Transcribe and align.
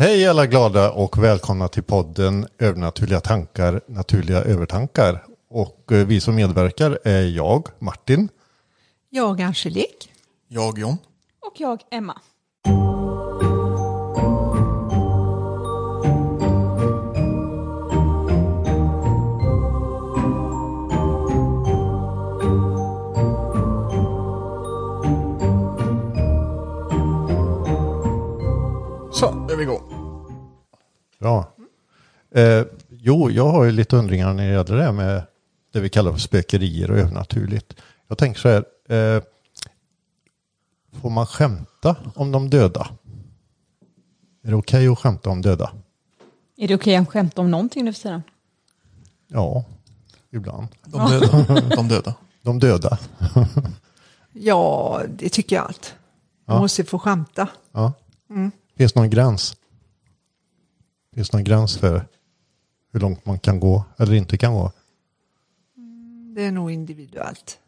Hej 0.00 0.26
alla 0.26 0.46
glada 0.46 0.90
och 0.90 1.18
välkomna 1.18 1.68
till 1.68 1.82
podden 1.82 2.46
Övernaturliga 2.58 3.20
tankar, 3.20 3.80
naturliga 3.86 4.42
övertankar. 4.42 5.24
Och 5.50 5.92
eh, 5.92 6.06
vi 6.06 6.20
som 6.20 6.34
medverkar 6.34 6.98
är 7.04 7.22
jag, 7.22 7.66
Martin. 7.78 8.28
Jag 9.10 9.40
Angelique. 9.40 10.08
Jag 10.48 10.78
John. 10.78 10.96
Och 11.40 11.60
jag, 11.60 11.80
Emma. 11.90 12.20
Så, 29.12 29.26
är 29.26 29.56
vi 29.56 29.62
igång. 29.62 29.87
Ja. 31.18 31.52
Eh, 32.34 32.64
jo, 32.88 33.30
jag 33.30 33.48
har 33.48 33.64
ju 33.64 33.70
lite 33.72 33.96
undringar 33.96 34.34
när 34.34 34.46
det 34.46 34.52
gäller 34.52 34.76
det 34.76 34.82
här 34.82 34.92
med 34.92 35.22
det 35.72 35.80
vi 35.80 35.88
kallar 35.88 36.12
för 36.12 36.18
spökerier 36.18 36.90
och 36.90 36.98
övernaturligt. 36.98 37.76
Jag 38.08 38.18
tänker 38.18 38.40
så 38.40 38.48
här. 38.48 38.64
Eh, 39.16 39.22
får 41.00 41.10
man 41.10 41.26
skämta 41.26 41.96
om 42.14 42.32
de 42.32 42.50
döda? 42.50 42.88
Är 44.44 44.50
det 44.50 44.56
okej 44.56 44.88
att 44.88 44.98
skämta 44.98 45.30
om 45.30 45.42
döda? 45.42 45.70
Är 46.56 46.68
det 46.68 46.74
okej 46.74 46.96
att 46.96 47.08
skämta 47.08 47.40
om 47.40 47.50
någonting 47.50 47.84
nu 47.84 47.92
för 47.92 48.00
tiden? 48.02 48.22
Ja, 49.28 49.64
ibland. 50.30 50.68
De 50.84 51.10
döda. 51.10 51.44
De 51.76 51.88
döda. 51.88 52.14
De 52.42 52.58
döda. 52.58 52.98
Ja, 54.32 55.02
det 55.08 55.28
tycker 55.28 55.56
jag 55.56 55.64
allt. 55.64 55.94
Man 56.46 56.56
Ja. 56.56 56.60
måste 56.62 56.84
få 56.84 56.98
skämta. 56.98 57.48
Ja. 57.72 57.92
Finns 58.76 58.92
det 58.92 59.00
någon 59.00 59.10
gräns? 59.10 59.56
Finns 61.18 61.30
det 61.30 61.36
någon 61.36 61.44
gräns 61.44 61.76
för 61.78 62.06
hur 62.92 63.00
långt 63.00 63.26
man 63.26 63.38
kan 63.38 63.60
gå 63.60 63.84
eller 63.96 64.14
inte 64.14 64.38
kan 64.38 64.54
gå? 64.54 64.72
Det 66.34 66.44
är 66.44 66.52
nog 66.52 66.70
individuellt. 66.70 67.58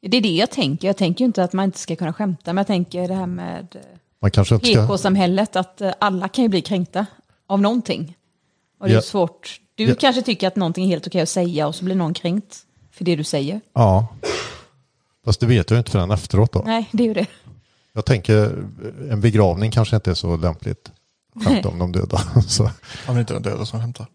Det 0.00 0.16
är 0.16 0.20
det 0.20 0.34
jag 0.36 0.50
tänker. 0.50 0.88
Jag 0.88 0.96
tänker 0.96 1.24
inte 1.24 1.44
att 1.44 1.52
man 1.52 1.64
inte 1.64 1.78
ska 1.78 1.96
kunna 1.96 2.12
skämta, 2.12 2.52
men 2.52 2.56
jag 2.56 2.66
tänker 2.66 3.08
det 3.08 3.14
här 3.14 3.26
med 3.26 3.66
eh, 3.76 3.80
Man 4.20 4.30
kanske 4.30 4.54
inte 4.54 4.66
ska... 4.66 4.82
PK-samhället, 4.86 5.56
att 5.56 5.80
eh, 5.80 5.92
alla 6.00 6.28
kan 6.28 6.42
ju 6.44 6.48
bli 6.48 6.60
kränkta 6.62 7.06
av 7.46 7.60
någonting. 7.60 8.16
Och 8.80 8.86
det 8.86 8.92
är 8.92 8.96
Ja. 8.96 9.02
svårt. 9.02 9.60
Du 9.74 9.84
Ja. 9.84 9.94
kanske 10.00 10.22
tycker 10.22 10.46
att 10.48 10.56
någonting 10.56 10.84
är 10.84 10.88
helt 10.88 11.06
okej 11.06 11.20
att 11.20 11.28
säga 11.28 11.66
och 11.66 11.74
så 11.74 11.84
blir 11.84 11.94
någon 11.94 12.14
kränkt 12.14 12.58
för 12.90 13.04
det 13.04 13.16
du 13.16 13.24
säger. 13.24 13.60
Ja. 13.72 14.08
Fast 15.24 15.40
det 15.40 15.46
vet 15.46 15.70
jag 15.70 15.80
inte 15.80 15.90
förrän 15.90 16.10
efteråt 16.10 16.52
då. 16.52 16.62
Nej, 16.66 16.88
det 16.92 17.02
är 17.02 17.08
ju 17.08 17.14
det. 17.14 17.26
Jag 17.92 18.04
tänker 18.04 18.64
en 19.10 19.20
begravning 19.20 19.70
kanske 19.70 19.96
inte 19.96 20.10
är 20.10 20.14
så 20.14 20.36
lämpligt. 20.36 20.92
Skämta 21.44 21.68
om 21.68 21.78
de 21.78 21.92
döda. 21.92 22.18
Så, 22.48 22.70
Om 23.08 23.14
det 23.14 23.20
inte 23.20 23.32
är 23.32 23.40
de 23.40 23.50
döda 23.50 23.64
som 23.66 23.80
skämtar. 23.80 24.06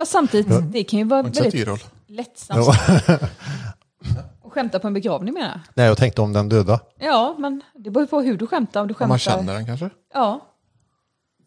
Och 0.00 0.08
samtidigt, 0.08 0.72
det 0.72 0.84
kan 0.84 0.98
ju 0.98 1.04
vara 1.04 1.22
väldigt 1.22 1.84
lättsamt. 2.06 2.68
Och 4.42 4.52
skämta 4.52 4.78
på 4.78 4.86
en 4.86 4.94
begravning 4.94 5.34
menar 5.34 5.48
jag. 5.48 5.60
nej, 5.74 5.86
jag 5.86 5.98
tänkte 5.98 6.22
om 6.22 6.32
den 6.32 6.48
döda. 6.48 6.80
Ja, 6.98 7.34
men 7.38 7.62
det 7.74 7.90
beror 7.90 8.04
ju 8.04 8.08
på 8.08 8.20
hur 8.20 8.36
du 8.36 8.46
skämtar. 8.46 8.80
Om 8.80 8.88
du 8.88 8.94
skämtar. 8.94 9.04
Om 9.04 9.08
man 9.08 9.18
känner 9.18 9.54
den 9.54 9.66
kanske. 9.66 9.90
Ja. 10.14 10.40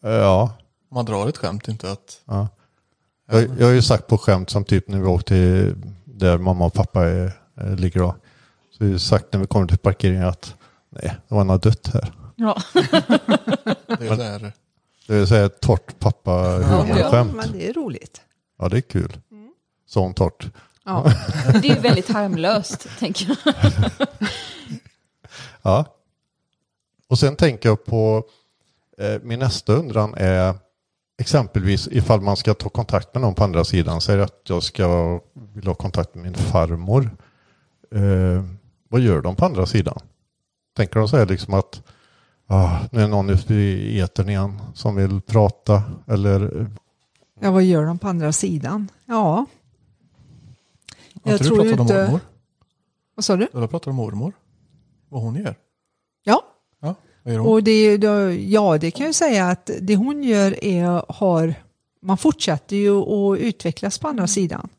Eh, 0.03 0.11
Ja. 0.11 0.53
Om 0.89 0.95
man 0.95 1.05
drar 1.05 1.27
ett 1.27 1.37
skämt, 1.37 1.67
inte 1.67 1.91
att... 1.91 2.21
ja. 2.25 2.47
Jag, 3.31 3.49
jag 3.59 3.65
har 3.67 3.73
ju 3.73 3.81
sagt 3.81 4.07
på 4.07 4.17
skämt 4.17 4.49
som 4.49 4.63
typ 4.65 4.87
när 4.87 4.99
vi 4.99 5.05
åkte 5.05 5.27
till 5.27 5.75
där 6.05 6.37
mamma 6.37 6.65
och 6.65 6.73
pappa 6.73 7.05
är, 7.07 7.31
är, 7.55 7.77
ligger 7.77 7.99
då. 7.99 8.15
Så 8.71 8.83
jag 8.83 8.87
har 8.87 8.91
ju 8.91 8.99
sagt 8.99 9.33
när 9.33 9.39
vi 9.39 9.47
kommer 9.47 9.67
till 9.67 9.77
parkeringen 9.77 10.27
att 10.27 10.55
nej, 10.89 11.15
det 11.27 11.35
var 11.35 11.43
något 11.43 11.63
dött 11.63 11.89
här. 11.93 12.13
Ja. 12.41 12.61
Det 13.87 14.07
är 14.07 14.17
där, 14.17 14.51
Det 15.07 15.13
vill 15.13 15.27
säga 15.27 15.45
ett 15.45 15.59
torrt 15.59 15.99
pappa 15.99 16.31
humorskämt. 16.41 17.35
men 17.35 17.51
det 17.51 17.69
är 17.69 17.73
roligt. 17.73 18.21
Ja, 18.59 18.69
det 18.69 18.77
är 18.77 18.81
kul. 18.81 19.17
Sånt 19.87 20.17
torrt. 20.17 20.45
Ja. 20.85 21.03
Det 21.61 21.69
är 21.69 21.75
ju 21.75 21.81
väldigt 21.81 22.09
harmlöst, 22.09 22.87
tänker 22.99 23.37
jag. 23.45 23.55
Ja. 25.61 25.85
Och 27.07 27.19
sen 27.19 27.35
tänker 27.35 27.69
jag 27.69 27.85
på 27.85 28.23
eh, 28.97 29.21
min 29.23 29.39
nästa 29.39 29.73
undran 29.73 30.13
är 30.17 30.55
exempelvis 31.21 31.87
ifall 31.87 32.21
man 32.21 32.37
ska 32.37 32.53
ta 32.53 32.69
kontakt 32.69 33.13
med 33.13 33.21
någon 33.21 33.35
på 33.35 33.43
andra 33.43 33.63
sidan. 33.63 34.01
Säg 34.01 34.21
att 34.21 34.41
jag 34.43 34.63
ska 34.63 35.19
vill 35.33 35.67
ha 35.67 35.73
kontakt 35.75 36.15
med 36.15 36.23
min 36.23 36.33
farmor. 36.33 37.09
Eh, 37.95 38.43
vad 38.89 39.01
gör 39.01 39.21
de 39.21 39.35
på 39.35 39.45
andra 39.45 39.65
sidan? 39.65 39.99
Tänker 40.75 40.99
de 40.99 41.07
så 41.07 41.17
här 41.17 41.25
liksom 41.25 41.53
att 41.53 41.81
ah, 42.51 42.79
nu 42.91 43.01
är 43.01 43.07
någon 43.07 43.29
ute 43.29 43.53
i 43.53 43.99
etern 43.99 44.29
igen 44.29 44.61
som 44.73 44.95
vill 44.95 45.21
prata 45.21 45.83
eller 46.07 46.67
ja, 47.39 47.51
vad 47.51 47.63
gör 47.63 47.85
de 47.85 47.99
på 47.99 48.07
andra 48.07 48.31
sidan? 48.33 48.87
Ja, 49.05 49.45
Har 51.23 51.31
Jag 51.31 51.33
inte 51.33 51.43
du 51.43 51.47
tror 51.47 51.57
pratat 51.57 51.71
ju 51.71 51.73
om 51.73 51.81
inte- 51.81 52.03
mormor? 52.05 52.19
vad 53.15 53.25
sa 53.25 53.35
du? 53.35 53.47
Du 53.53 53.67
pratat 53.67 53.87
om 53.87 53.95
mormor? 53.95 54.33
Vad 55.09 55.21
hon 55.21 55.35
gör? 55.35 55.55
Ja, 56.23 56.41
Ja, 56.81 56.95
vad 57.23 57.33
gör 57.33 57.39
hon? 57.39 57.49
och 57.53 57.63
det, 57.63 57.97
det, 57.97 58.33
ja, 58.35 58.77
det 58.77 58.91
kan 58.91 59.05
jag 59.05 59.15
säga 59.15 59.47
att 59.49 59.69
det 59.81 59.95
hon 59.95 60.23
gör 60.23 60.63
är 60.63 61.03
har 61.13 61.53
man 62.01 62.17
fortsätter 62.17 62.75
ju 62.75 62.95
att 63.01 63.39
utvecklas 63.39 63.99
på 63.99 64.07
andra 64.07 64.27
sidan. 64.27 64.69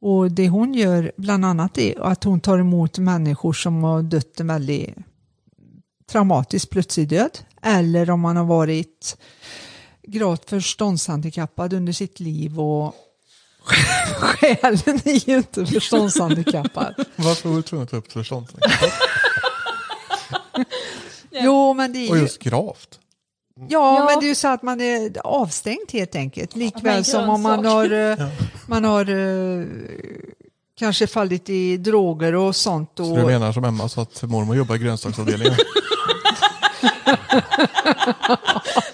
Och 0.00 0.30
det 0.30 0.48
hon 0.48 0.74
gör 0.74 1.12
bland 1.16 1.44
annat 1.44 1.78
är 1.78 2.00
att 2.00 2.24
hon 2.24 2.40
tar 2.40 2.58
emot 2.58 2.98
människor 2.98 3.52
som 3.52 3.82
har 3.84 4.02
dött 4.02 4.40
en 4.40 4.46
väldigt 4.46 4.96
traumatisk 6.10 6.70
plötslig 6.70 7.08
död. 7.08 7.38
Eller 7.62 8.10
om 8.10 8.20
man 8.20 8.36
har 8.36 8.44
varit 8.44 9.16
gravt 10.08 10.50
förståndshandikappad 10.50 11.72
under 11.72 11.92
sitt 11.92 12.20
liv 12.20 12.60
och 12.60 12.94
själen 14.20 15.00
är 15.04 15.28
ju 15.30 15.36
inte 15.36 15.66
förståndshandikappad. 15.66 16.94
Varför 17.16 17.48
var 17.48 17.56
du 17.56 17.62
tvungen 17.62 17.84
att 17.84 17.90
ta 17.90 17.96
upp 17.96 18.12
förstånd? 18.12 18.46
Jo, 21.30 21.74
men 21.74 21.92
det 21.92 21.98
är 21.98 22.10
Och 22.10 22.16
ju, 22.16 22.22
just 22.22 22.38
gravt. 22.42 22.98
ja, 23.54 23.66
Ja. 23.68 24.04
men 24.10 24.20
det 24.20 24.26
är 24.26 24.28
ju 24.28 24.34
så 24.34 24.48
att 24.48 24.62
man 24.62 24.80
är 24.80 25.12
avstängd 25.26 25.92
helt 25.92 26.14
enkelt. 26.16 26.56
Likväl 26.56 27.04
som 27.04 27.28
om 27.28 27.42
man 27.42 27.64
har, 27.64 27.90
eh, 27.92 28.28
man 28.66 28.84
har 28.84 29.10
eh, 29.10 29.66
kanske 30.78 31.06
fallit 31.06 31.50
i 31.50 31.76
droger 31.76 32.34
och 32.34 32.56
sånt. 32.56 33.00
Och, 33.00 33.06
Så 33.06 33.16
du 33.16 33.24
menar 33.26 33.52
som 33.52 33.64
Emma 33.64 33.88
sa 33.88 34.02
att 34.02 34.22
mormor 34.22 34.56
jobbar 34.56 34.74
i 34.74 34.78
grönsaksavdelningen? 34.78 35.54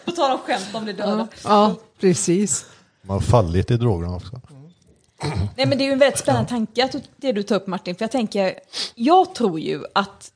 På 0.04 0.10
tal 0.12 0.32
om 0.32 0.38
skämt 0.38 0.68
om 0.72 0.84
det 0.84 0.92
döda. 0.92 1.28
Ja, 1.44 1.74
precis. 2.00 2.66
man 3.02 3.14
har 3.14 3.20
fallit 3.20 3.70
i 3.70 3.76
drogerna 3.76 4.16
också. 4.16 4.40
Nej 5.56 5.66
men 5.66 5.78
det 5.78 5.84
är 5.84 5.86
ju 5.86 5.92
en 5.92 5.98
väldigt 5.98 6.20
spännande 6.20 6.48
tanke 6.48 6.84
att 6.84 6.94
det 7.16 7.32
du 7.32 7.42
tar 7.42 7.56
upp 7.56 7.66
Martin. 7.66 7.94
För 7.94 8.02
jag 8.04 8.10
tänker, 8.10 8.54
jag 8.94 9.34
tror 9.34 9.60
ju 9.60 9.84
att 9.94 10.30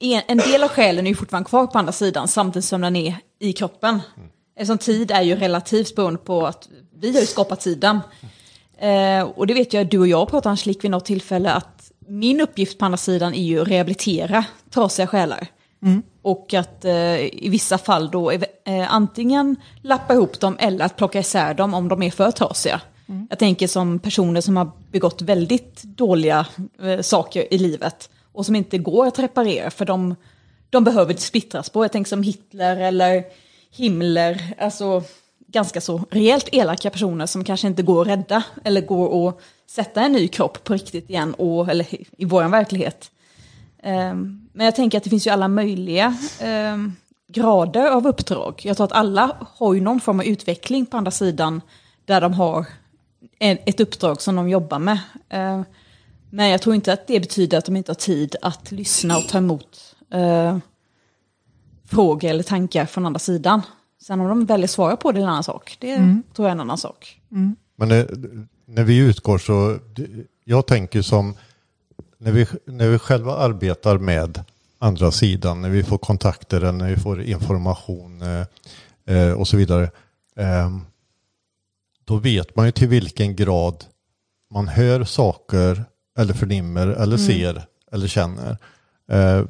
en, 0.00 0.22
en 0.26 0.38
del 0.38 0.62
av 0.64 0.68
själen 0.68 1.06
är 1.06 1.10
ju 1.10 1.16
fortfarande 1.16 1.48
kvar 1.48 1.66
på 1.66 1.78
andra 1.78 1.92
sidan 1.92 2.28
samtidigt 2.28 2.64
som 2.64 2.80
den 2.80 2.96
är 2.96 3.16
i 3.38 3.52
kroppen. 3.52 4.00
Eftersom 4.56 4.78
tid 4.78 5.10
är 5.10 5.22
ju 5.22 5.36
relativt 5.36 5.96
beroende 5.96 6.18
på 6.18 6.46
att 6.46 6.68
vi 6.96 7.12
har 7.12 7.20
ju 7.20 7.26
skapat 7.26 7.60
tiden. 7.60 8.00
Eh, 8.78 9.22
och 9.22 9.46
det 9.46 9.54
vet 9.54 9.72
jag, 9.72 9.88
du 9.88 9.98
och 9.98 10.08
jag 10.08 10.28
pratade 10.28 10.50
Angelique 10.50 10.82
vid 10.82 10.90
något 10.90 11.04
tillfälle 11.04 11.52
att 11.52 11.92
min 12.06 12.40
uppgift 12.40 12.78
på 12.78 12.84
andra 12.84 12.96
sidan 12.96 13.34
är 13.34 13.42
ju 13.42 13.60
att 13.60 13.68
rehabilitera 13.68 14.44
trasiga 14.70 15.06
själar. 15.06 15.48
Och 16.22 16.54
att 16.54 16.84
eh, 16.84 17.20
i 17.20 17.48
vissa 17.50 17.78
fall 17.78 18.10
då 18.10 18.30
eh, 18.30 18.40
antingen 18.94 19.56
lappa 19.82 20.14
ihop 20.14 20.40
dem 20.40 20.56
eller 20.60 20.84
att 20.84 20.96
plocka 20.96 21.18
isär 21.18 21.54
dem 21.54 21.74
om 21.74 21.88
de 21.88 22.02
är 22.02 22.10
för 22.10 22.30
trasiga. 22.30 22.80
Jag 23.30 23.38
tänker 23.38 23.66
som 23.66 23.98
personer 23.98 24.40
som 24.40 24.56
har 24.56 24.70
begått 24.92 25.22
väldigt 25.22 25.82
dåliga 25.82 26.46
eh, 26.82 27.00
saker 27.00 27.54
i 27.54 27.58
livet 27.58 28.10
och 28.32 28.46
som 28.46 28.56
inte 28.56 28.78
går 28.78 29.06
att 29.06 29.18
reparera 29.18 29.70
för 29.70 29.84
de, 29.84 30.14
de 30.70 30.84
behöver 30.84 31.14
splittras 31.14 31.70
på. 31.70 31.84
Jag 31.84 31.92
tänker 31.92 32.08
som 32.08 32.22
Hitler 32.22 32.76
eller 32.76 33.24
Himmler, 33.70 34.54
alltså 34.58 35.02
ganska 35.54 35.80
så 35.80 36.04
rejält 36.10 36.48
elaka 36.52 36.90
personer 36.90 37.26
som 37.26 37.44
kanske 37.44 37.66
inte 37.66 37.82
går 37.82 38.02
att 38.02 38.08
rädda 38.08 38.42
eller 38.64 38.80
går 38.80 39.28
att 39.28 39.40
sätta 39.66 40.02
en 40.02 40.12
ny 40.12 40.28
kropp 40.28 40.64
på 40.64 40.72
riktigt 40.72 41.10
igen, 41.10 41.34
och, 41.34 41.68
eller 41.68 41.86
i, 41.94 42.24
vår 42.24 42.48
verklighet. 42.48 43.10
Um, 43.82 44.48
Men 44.52 44.64
jag 44.64 44.76
tänker 44.76 44.98
att 44.98 45.04
det 45.04 45.10
finns 45.10 45.26
ju 45.26 45.30
alla 45.30 45.48
möjliga 45.48 46.16
um, 46.44 46.96
grader 47.28 47.90
av 47.90 48.06
uppdrag. 48.06 48.60
Jag 48.64 48.76
tror 48.76 48.84
att 48.84 48.92
alla 48.92 49.36
har 49.56 49.74
ju 49.74 49.80
någon 49.80 50.00
form 50.00 50.20
av 50.20 50.26
utveckling 50.26 50.86
på 50.86 50.96
andra 50.96 51.10
sidan 51.10 51.60
där 52.04 52.20
de 52.20 52.32
har 52.34 52.66
en, 53.38 53.58
ett 53.66 53.80
uppdrag 53.80 54.22
som 54.22 54.36
de 54.36 54.48
jobbar 54.48 54.78
med. 54.78 54.98
Ehm, 55.28 55.64
Men 56.30 56.48
jag 56.48 56.62
tror 56.62 56.74
inte 56.74 56.92
att 56.92 57.06
det 57.06 57.20
betyder 57.20 57.58
att 57.58 57.64
de 57.64 57.76
inte 57.76 57.90
har 57.90 57.94
tid 57.94 58.36
att 58.42 58.72
lyssna 58.72 59.16
och 59.18 59.28
ta 59.28 59.38
emot 59.38 59.96
uh, 60.14 60.58
frågor 61.90 62.30
eller 62.30 62.42
tankar 62.42 62.86
från 62.86 63.06
andra 63.06 63.18
sidan. 63.18 63.62
Sen 64.06 64.20
om 64.20 64.28
de 64.28 64.46
väljer 64.46 64.68
svara 64.68 64.96
på 64.96 65.12
det 65.12 65.18
är 65.18 65.22
en 65.22 65.28
annan 65.28 65.44
sak. 65.44 65.76
Det 65.80 65.96
tror 65.96 66.22
jag 66.36 66.46
är 66.46 66.52
en 66.52 66.60
annan 66.60 66.78
sak. 66.78 67.20
Men 67.76 67.88
det, 67.88 68.08
när 68.66 68.84
vi 68.84 68.98
utgår 68.98 69.38
så, 69.38 69.76
jag 70.44 70.66
tänker 70.66 71.02
som 71.02 71.34
när 72.18 72.32
vi, 72.32 72.46
när 72.64 72.88
vi 72.88 72.98
själva 72.98 73.36
arbetar 73.36 73.98
med 73.98 74.44
andra 74.78 75.10
sidan, 75.10 75.62
när 75.62 75.70
vi 75.70 75.82
får 75.82 75.98
kontakter 75.98 76.56
eller 76.56 76.72
när 76.72 76.90
vi 76.90 76.96
får 76.96 77.22
information. 77.22 78.22
eh, 78.22 78.46
eh, 79.16 79.32
och 79.32 79.48
så 79.48 79.56
vidare. 79.56 79.90
Eh, 80.36 80.78
då 82.04 82.16
vet 82.16 82.56
man 82.56 82.66
ju 82.66 82.72
till 82.72 82.88
vilken 82.88 83.36
grad 83.36 83.84
man 84.50 84.68
hör 84.68 85.04
saker 85.04 85.84
eller 86.18 86.34
förnimmer 86.34 86.86
eller 86.86 87.16
ser 87.16 87.66
eller 87.92 88.08
känner. 88.08 88.58
Eh, 89.10 89.44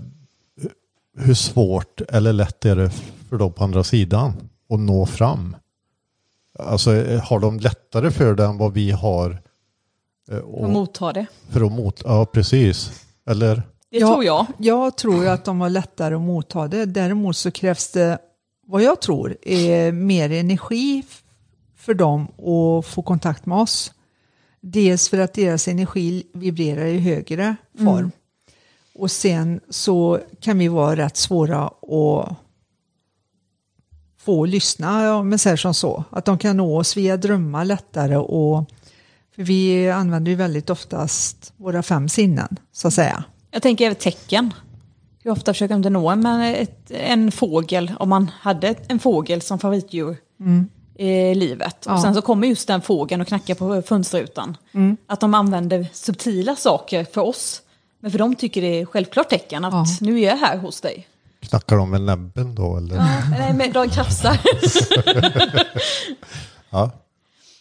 hur 1.16 1.34
svårt 1.34 2.00
eller 2.00 2.32
lätt 2.32 2.64
är 2.64 2.76
det 2.76 2.90
för 3.34 3.38
dem 3.38 3.52
på 3.52 3.64
andra 3.64 3.84
sidan 3.84 4.32
att 4.70 4.78
nå 4.80 5.06
fram? 5.06 5.56
Alltså 6.58 6.94
eh, 6.94 7.20
har 7.22 7.40
de 7.40 7.58
lättare 7.60 8.10
för 8.10 8.34
det 8.34 8.44
än 8.44 8.58
vad 8.58 8.72
vi 8.72 8.90
har 8.90 9.42
eh, 10.30 10.38
Och 10.38 10.70
motta 10.70 11.12
det. 11.12 11.26
för 11.50 11.66
att 11.66 11.72
mot... 11.72 12.02
Ja, 12.04 12.26
precis. 12.26 13.04
Eller? 13.26 13.56
Det 13.90 13.98
Ja. 13.98 14.08
tror 14.12 14.24
jag. 14.24 14.46
Jag 14.58 14.96
tror 14.96 15.22
ju 15.24 15.28
att 15.28 15.44
de 15.44 15.60
har 15.60 15.70
lättare 15.70 16.14
att 16.14 16.20
motta 16.20 16.68
det. 16.68 16.84
Däremot 16.84 17.36
så 17.36 17.50
krävs 17.50 17.92
det, 17.92 18.18
vad 18.66 18.82
jag 18.82 19.00
tror, 19.00 19.36
är 19.42 19.92
mer 19.92 20.30
energi 20.32 21.02
för 21.76 21.94
dem 21.94 22.22
att 22.28 22.86
få 22.86 23.02
kontakt 23.02 23.46
med 23.46 23.58
oss. 23.58 23.92
Dels 24.60 25.08
för 25.08 25.18
att 25.18 25.34
deras 25.34 25.68
energi 25.68 26.22
vibrerar 26.34 26.84
i 26.86 26.98
högre 26.98 27.56
form. 27.78 28.10
Och 28.94 29.10
sen 29.10 29.60
så 29.70 30.20
kan 30.40 30.58
vi 30.58 30.68
vara 30.68 30.96
rätt 30.96 31.16
svåra 31.16 31.64
att 31.66 32.36
få 34.24 34.44
lyssna, 34.44 35.04
ja, 35.04 35.22
men 35.22 35.38
så 35.38 35.48
här 35.48 35.56
som 35.56 35.74
så. 35.74 36.04
Att 36.10 36.24
de 36.24 36.38
kan 36.38 36.56
nå 36.56 36.78
oss 36.78 36.96
via 36.96 37.16
drömmar 37.16 37.64
lättare 37.64 38.16
och 38.16 38.70
för 39.34 39.42
vi 39.42 39.90
använder 39.90 40.30
ju 40.30 40.36
väldigt 40.36 40.70
oftast 40.70 41.52
våra 41.56 41.82
fem 41.82 42.08
sinnen, 42.08 42.56
så 42.72 42.88
att 42.88 42.94
säga. 42.94 43.24
Jag 43.50 43.62
tänker 43.62 43.84
även 43.86 43.96
tecken. 43.96 44.54
Hur 45.22 45.30
ofta 45.30 45.52
försöker 45.52 45.78
de 45.78 45.90
nå 45.92 46.08
en, 46.10 46.20
men 46.20 46.54
ett, 46.54 46.90
en 46.90 47.32
fågel, 47.32 47.92
om 47.98 48.08
man 48.08 48.30
hade 48.40 48.74
en 48.88 48.98
fågel 48.98 49.42
som 49.42 49.58
favoritdjur 49.58 50.16
i 50.98 51.34
livet. 51.34 51.76
Ja. 51.86 51.94
Och 51.94 52.00
sen 52.00 52.14
så 52.14 52.22
kommer 52.22 52.48
just 52.48 52.68
den 52.68 52.82
fågeln 52.82 53.20
och 53.20 53.28
knackar 53.28 53.54
på 53.54 53.82
fönsterrutan. 53.82 54.56
Att 55.06 55.20
de 55.20 55.34
använder 55.34 55.86
subtila 55.92 56.56
saker 56.56 57.04
för 57.04 57.20
oss. 57.20 57.62
Men 58.00 58.10
för 58.10 58.18
dem 58.18 58.34
tycker 58.34 58.62
det 58.62 58.80
är 58.80 58.86
självklart 58.86 59.30
tecken 59.30 59.64
att 59.64 59.72
Ja. 59.72 59.86
nu 60.00 60.20
är 60.20 60.28
jag 60.28 60.36
här 60.36 60.58
hos 60.58 60.80
dig. 60.80 61.08
Knackar 61.48 61.76
de 61.76 61.90
med 61.90 62.00
näbben 62.00 62.54
då? 62.54 62.76
Eller? 62.76 62.96
Nej, 63.30 63.54
men 63.54 63.72
de 63.72 63.90
krafsar. 63.90 64.40
Ja. 66.70 66.90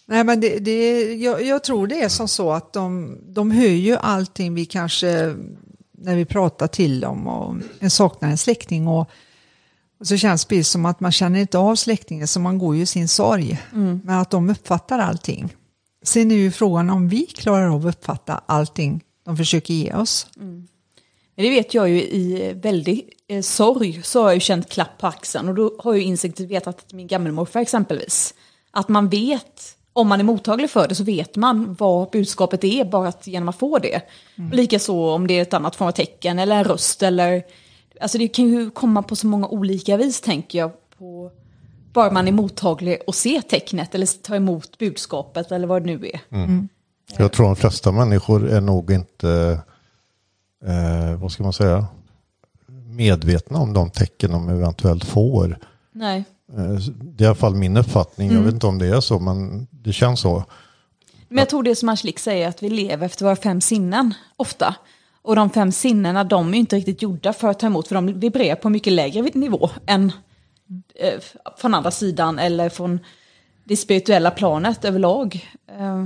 Nej, 0.05 0.23
men 0.23 0.39
det, 0.41 0.59
det, 0.59 1.13
jag, 1.13 1.45
jag 1.45 1.63
tror 1.63 1.87
det 1.87 2.03
är 2.03 2.09
som 2.09 2.27
så 2.27 2.51
att 2.51 2.73
de, 2.73 3.17
de 3.27 3.51
hör 3.51 3.67
ju 3.67 3.95
allting 3.95 4.53
vi 4.53 4.65
kanske, 4.65 5.35
när 5.91 6.15
vi 6.15 6.25
pratar 6.25 6.67
till 6.67 6.99
dem 6.99 7.27
och 7.27 7.55
en 7.79 7.89
saknar 7.89 8.29
en 8.29 8.37
släkting 8.37 8.87
och, 8.87 9.09
och 9.99 10.07
så 10.07 10.17
känns 10.17 10.45
det 10.45 10.63
som 10.63 10.85
att 10.85 10.99
man 10.99 11.11
känner 11.11 11.39
inte 11.39 11.57
av 11.57 11.75
släktingen 11.75 12.27
så 12.27 12.39
man 12.39 12.57
går 12.57 12.75
ju 12.75 12.81
i 12.81 12.85
sin 12.85 13.07
sorg. 13.07 13.61
Men 14.03 14.19
att 14.19 14.31
de 14.31 14.49
uppfattar 14.49 14.99
allting. 14.99 15.55
Sen 16.03 16.31
är 16.31 16.35
ju 16.35 16.51
frågan 16.51 16.89
om 16.89 17.09
vi 17.09 17.25
klarar 17.25 17.67
av 17.67 17.87
att 17.87 17.95
uppfatta 17.95 18.41
allting 18.45 19.03
de 19.25 19.37
försöker 19.37 19.73
ge 19.73 19.93
oss. 19.93 20.27
Men 21.35 21.45
det 21.45 21.49
vet 21.49 21.73
jag 21.73 21.89
ju 21.89 22.01
i 22.01 22.53
väldigt 22.55 23.09
eh, 23.35 23.41
sorg 23.41 24.01
så 24.03 24.21
har 24.21 24.27
jag 24.27 24.33
ju 24.35 24.39
känt 24.39 24.69
klapp 24.69 24.97
på 24.97 25.07
axeln 25.07 25.49
och 25.49 25.55
då 25.55 25.75
har 25.79 25.93
jag 25.93 25.99
ju 25.99 26.05
insiktigt 26.05 26.51
vetat 26.51 26.79
att 26.79 26.93
min 26.93 27.07
gammelmorfar 27.07 27.59
exempelvis. 27.59 28.33
Att 28.71 28.89
man 28.89 29.09
vet, 29.09 29.77
om 29.93 30.07
man 30.07 30.19
är 30.19 30.23
mottaglig 30.23 30.69
för 30.69 30.87
det 30.87 30.95
så 30.95 31.03
vet 31.03 31.35
man 31.35 31.75
vad 31.79 32.09
budskapet 32.09 32.63
är 32.63 32.85
bara 32.85 33.07
att, 33.07 33.27
genom 33.27 33.49
att 33.49 33.59
få 33.59 33.79
det. 33.79 34.01
Och 34.49 34.55
Likaså 34.55 35.13
om 35.13 35.27
det 35.27 35.33
är 35.33 35.41
ett 35.41 35.53
annat 35.53 35.75
form 35.75 35.87
av 35.87 35.91
tecken 35.91 36.39
eller 36.39 36.55
en 36.55 36.63
röst 36.63 37.03
eller... 37.03 37.43
Alltså 38.01 38.17
det 38.17 38.27
kan 38.27 38.45
ju 38.45 38.69
komma 38.69 39.03
på 39.03 39.15
så 39.15 39.27
många 39.27 39.47
olika 39.47 39.97
vis 39.97 40.21
tänker 40.21 40.59
jag. 40.59 40.71
På, 40.97 41.31
bara 41.93 42.11
man 42.11 42.27
är 42.27 42.31
mottaglig 42.31 42.97
och 43.07 43.15
ser 43.15 43.41
tecknet 43.41 43.95
eller 43.95 44.21
tar 44.21 44.35
emot 44.35 44.77
budskapet 44.77 45.51
eller 45.51 45.67
vad 45.67 45.81
det 45.81 45.85
nu 45.85 46.09
är. 46.13 46.19
Jag 47.17 47.31
tror 47.31 47.45
de 47.45 47.55
flesta 47.55 47.91
människor 47.91 48.49
är 48.49 48.61
nog 48.61 48.91
inte, 48.91 49.59
eh, 50.65 51.15
vad 51.21 51.31
ska 51.31 51.43
man 51.43 51.53
säga, 51.53 51.85
medvetna 52.95 53.59
om 53.59 53.73
de 53.73 53.89
tecken 53.89 54.31
de 54.31 54.49
eventuellt 54.49 55.05
får. 55.05 55.59
Nej. 55.91 56.23
Eh, 56.57 56.73
det 57.01 57.23
är 57.23 57.25
i 57.25 57.27
alla 57.27 57.35
fall 57.35 57.55
min 57.55 57.77
uppfattning. 57.77 58.31
Jag 58.31 58.41
vet 58.41 58.53
inte 58.53 58.67
om 58.67 58.79
det 58.79 58.87
är 58.87 59.01
så, 59.01 59.19
men 59.19 59.67
det 59.71 59.93
känns 59.93 60.19
så. 60.19 60.43
Men 61.27 61.37
jag 61.37 61.49
tror 61.49 61.63
det 61.63 61.75
som 61.75 61.89
Angelique 61.89 62.19
säger, 62.19 62.47
att 62.47 62.63
vi 62.63 62.69
lever 62.69 63.05
efter 63.05 63.25
våra 63.25 63.35
fem 63.35 63.61
sinnen 63.61 64.13
ofta. 64.35 64.75
Och 65.21 65.35
de 65.35 65.49
fem 65.49 65.71
sinnena, 65.71 66.23
de 66.23 66.53
är 66.53 66.57
inte 66.57 66.75
riktigt 66.75 67.01
gjorda 67.01 67.33
för 67.33 67.47
att 67.47 67.59
ta 67.59 67.67
emot, 67.67 67.87
för 67.87 67.95
de 67.95 68.19
vibrerar 68.19 68.55
på 68.55 68.69
mycket 68.69 68.93
lägre 68.93 69.29
nivå 69.33 69.69
än 69.85 70.11
eh, 70.95 71.19
från 71.57 71.73
andra 71.73 71.91
sidan 71.91 72.39
eller 72.39 72.69
från 72.69 72.99
det 73.63 73.77
spirituella 73.77 74.31
planet 74.31 74.85
överlag. 74.85 75.49
Eh, 75.79 76.05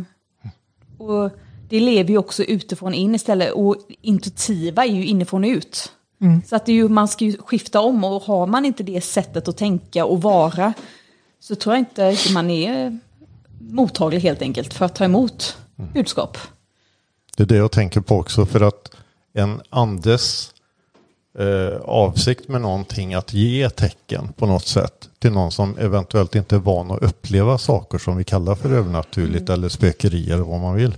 och 0.97 1.31
det 1.69 1.79
lever 1.79 2.09
ju 2.09 2.17
också 2.17 2.43
utifrån 2.43 2.93
in 2.93 3.15
istället, 3.15 3.51
och 3.51 3.75
intuitiva 4.01 4.85
är 4.85 4.89
ju 4.89 5.05
inifrån 5.05 5.43
och 5.43 5.49
ut. 5.49 5.91
Så 6.45 6.55
att 6.55 6.65
det 6.65 6.71
är 6.71 6.75
ju, 6.75 6.89
man 6.89 7.07
ska 7.07 7.25
ju 7.25 7.37
skifta 7.37 7.79
om 7.79 8.03
och 8.03 8.23
har 8.23 8.47
man 8.47 8.65
inte 8.65 8.83
det 8.83 9.01
sättet 9.01 9.47
att 9.47 9.57
tänka 9.57 10.05
och 10.05 10.21
vara 10.21 10.73
så 11.39 11.55
tror 11.55 11.75
jag 11.75 11.81
inte 11.81 12.11
riktigt 12.11 12.33
man 12.33 12.49
är 12.49 12.99
mottaglig 13.59 14.19
helt 14.19 14.41
enkelt 14.41 14.73
för 14.73 14.85
att 14.85 14.95
ta 14.95 15.05
emot 15.05 15.57
budskap. 15.75 16.37
Det 17.37 17.43
är 17.43 17.47
det 17.47 17.55
jag 17.55 17.71
tänker 17.71 18.01
på 18.01 18.17
också 18.17 18.45
för 18.45 18.61
att 18.61 18.91
en 19.33 19.61
andes 19.69 20.53
eh, 21.39 21.81
avsikt 21.81 22.47
med 22.47 22.61
någonting 22.61 23.13
att 23.13 23.33
ge 23.33 23.69
tecken 23.69 24.33
på 24.33 24.45
något 24.45 24.65
sätt 24.65 25.09
till 25.19 25.31
någon 25.31 25.51
som 25.51 25.77
eventuellt 25.77 26.35
inte 26.35 26.55
är 26.55 26.59
van 26.59 26.91
att 26.91 27.03
uppleva 27.03 27.57
saker 27.57 27.97
som 27.97 28.17
vi 28.17 28.23
kallar 28.23 28.55
för 28.55 28.73
övernaturligt 28.73 29.49
eller 29.49 29.69
spökeri 29.69 30.31
eller 30.31 30.43
vad 30.43 30.59
man 30.59 30.75
vill. 30.75 30.95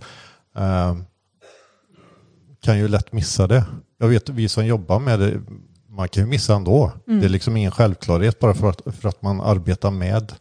Eh, 0.57 0.95
kan 2.61 2.77
ju 2.77 2.88
lätt 2.88 3.13
missa 3.13 3.47
det. 3.47 3.65
Jag 3.97 4.07
vet 4.07 4.29
vi 4.29 4.50
som 4.50 4.65
jobbar 4.65 5.00
med 5.00 5.19
det, 5.19 5.41
man 5.88 6.09
kan 6.09 6.23
ju 6.23 6.29
missa 6.29 6.56
ändå. 6.56 6.91
Det 7.06 7.25
är 7.25 7.29
liksom 7.29 7.57
ingen 7.57 7.71
självklarhet 7.71 8.39
bara 8.39 8.53
för 8.53 8.69
att, 8.69 8.81
för 9.00 9.09
att 9.09 9.21
man 9.21 9.41
arbetar 9.41 9.91
med 9.91 10.33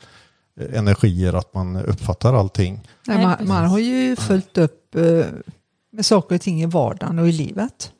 energier, 0.72 1.32
att 1.32 1.54
man 1.54 1.76
uppfattar 1.76 2.34
allting. 2.34 2.80
Nej, 3.06 3.22
man, 3.22 3.36
man 3.48 3.64
har 3.64 3.78
ju 3.78 4.16
följt 4.16 4.58
upp 4.58 4.94
eh, 4.94 5.26
med 5.90 6.06
saker 6.06 6.34
och 6.34 6.40
ting 6.40 6.62
i 6.62 6.66
vardagen 6.66 7.18
och 7.18 7.28
i 7.28 7.32
livet. 7.32 7.92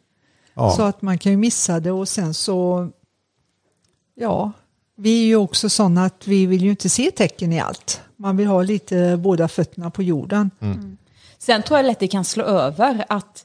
Ja. 0.55 0.71
Så 0.71 0.83
att 0.83 1.03
man 1.03 1.19
kan 1.19 1.33
ju 1.33 1.39
missa 1.39 1.81
det 1.81 1.91
och 1.91 2.09
sen 2.09 2.35
så, 2.35 2.89
ja, 4.15 4.53
vi 4.97 5.23
är 5.23 5.27
ju 5.27 5.37
också 5.37 5.69
sådana 5.69 6.05
att 6.05 6.27
vi 6.27 6.47
vill 6.47 6.63
ju 6.63 6.71
inte 6.71 6.89
se 6.89 7.11
tecken 7.11 7.53
i 7.53 7.61
allt. 7.61 8.01
Man 8.17 8.37
vill 8.37 8.47
ha 8.47 8.63
lite 8.63 9.17
båda 9.17 9.49
fötterna 9.49 9.91
på 9.91 10.03
jorden. 10.03 10.51
Sen 11.39 11.63
tror 11.63 11.79
jag 11.79 11.87
lätt 11.87 11.99
det 11.99 12.09
kan 12.09 12.25
slå 12.25 12.45
över 12.45 13.05
att 13.09 13.45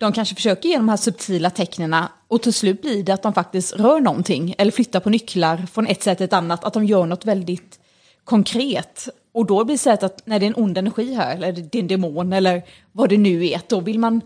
de 0.00 0.12
kanske 0.12 0.34
försöker 0.34 0.68
ge 0.68 0.76
de 0.76 0.88
här 0.88 0.96
subtila 0.96 1.50
tecknena 1.50 2.08
och 2.28 2.42
till 2.42 2.52
slut 2.54 2.82
blir 2.82 3.02
det 3.02 3.12
att 3.12 3.22
de 3.22 3.32
faktiskt 3.34 3.72
rör 3.72 4.00
någonting 4.00 4.54
eller 4.58 4.72
flyttar 4.72 5.00
på 5.00 5.10
nycklar 5.10 5.66
från 5.72 5.86
ett 5.86 6.02
sätt 6.02 6.18
till 6.18 6.24
ett 6.24 6.32
annat, 6.32 6.64
att 6.64 6.72
de 6.72 6.84
gör 6.84 7.06
något 7.06 7.24
väldigt 7.24 7.78
konkret. 8.24 9.08
Och 9.34 9.46
då 9.46 9.64
blir 9.64 9.74
det 9.74 9.78
så 9.78 9.90
att 9.90 10.26
när 10.26 10.38
det 10.40 10.46
är 10.46 10.48
en 10.48 10.54
ond 10.64 10.78
energi 10.78 11.14
här, 11.14 11.34
eller 11.36 11.52
det 11.52 11.78
är 11.78 11.80
en 11.82 11.88
demon 11.88 12.32
eller 12.32 12.62
vad 12.92 13.08
det 13.08 13.18
nu 13.18 13.46
är, 13.48 13.60
då 13.68 13.80
vill 13.80 13.98
man 13.98 14.20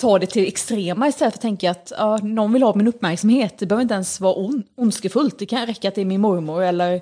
ta 0.00 0.18
det 0.18 0.26
till 0.26 0.46
extrema 0.48 1.08
istället 1.08 1.32
för 1.34 1.38
att 1.38 1.42
tänka 1.42 1.70
att 1.70 1.92
ja, 1.98 2.16
någon 2.16 2.52
vill 2.52 2.62
ha 2.62 2.74
min 2.74 2.88
uppmärksamhet. 2.88 3.54
Det 3.58 3.66
behöver 3.66 3.82
inte 3.82 3.94
ens 3.94 4.20
vara 4.20 4.34
on- 4.34 4.62
ondskefullt, 4.76 5.38
det 5.38 5.46
kan 5.46 5.66
räcka 5.66 5.88
att 5.88 5.94
det 5.94 6.00
är 6.00 6.04
min 6.04 6.20
mormor 6.20 6.62
eller 6.62 7.00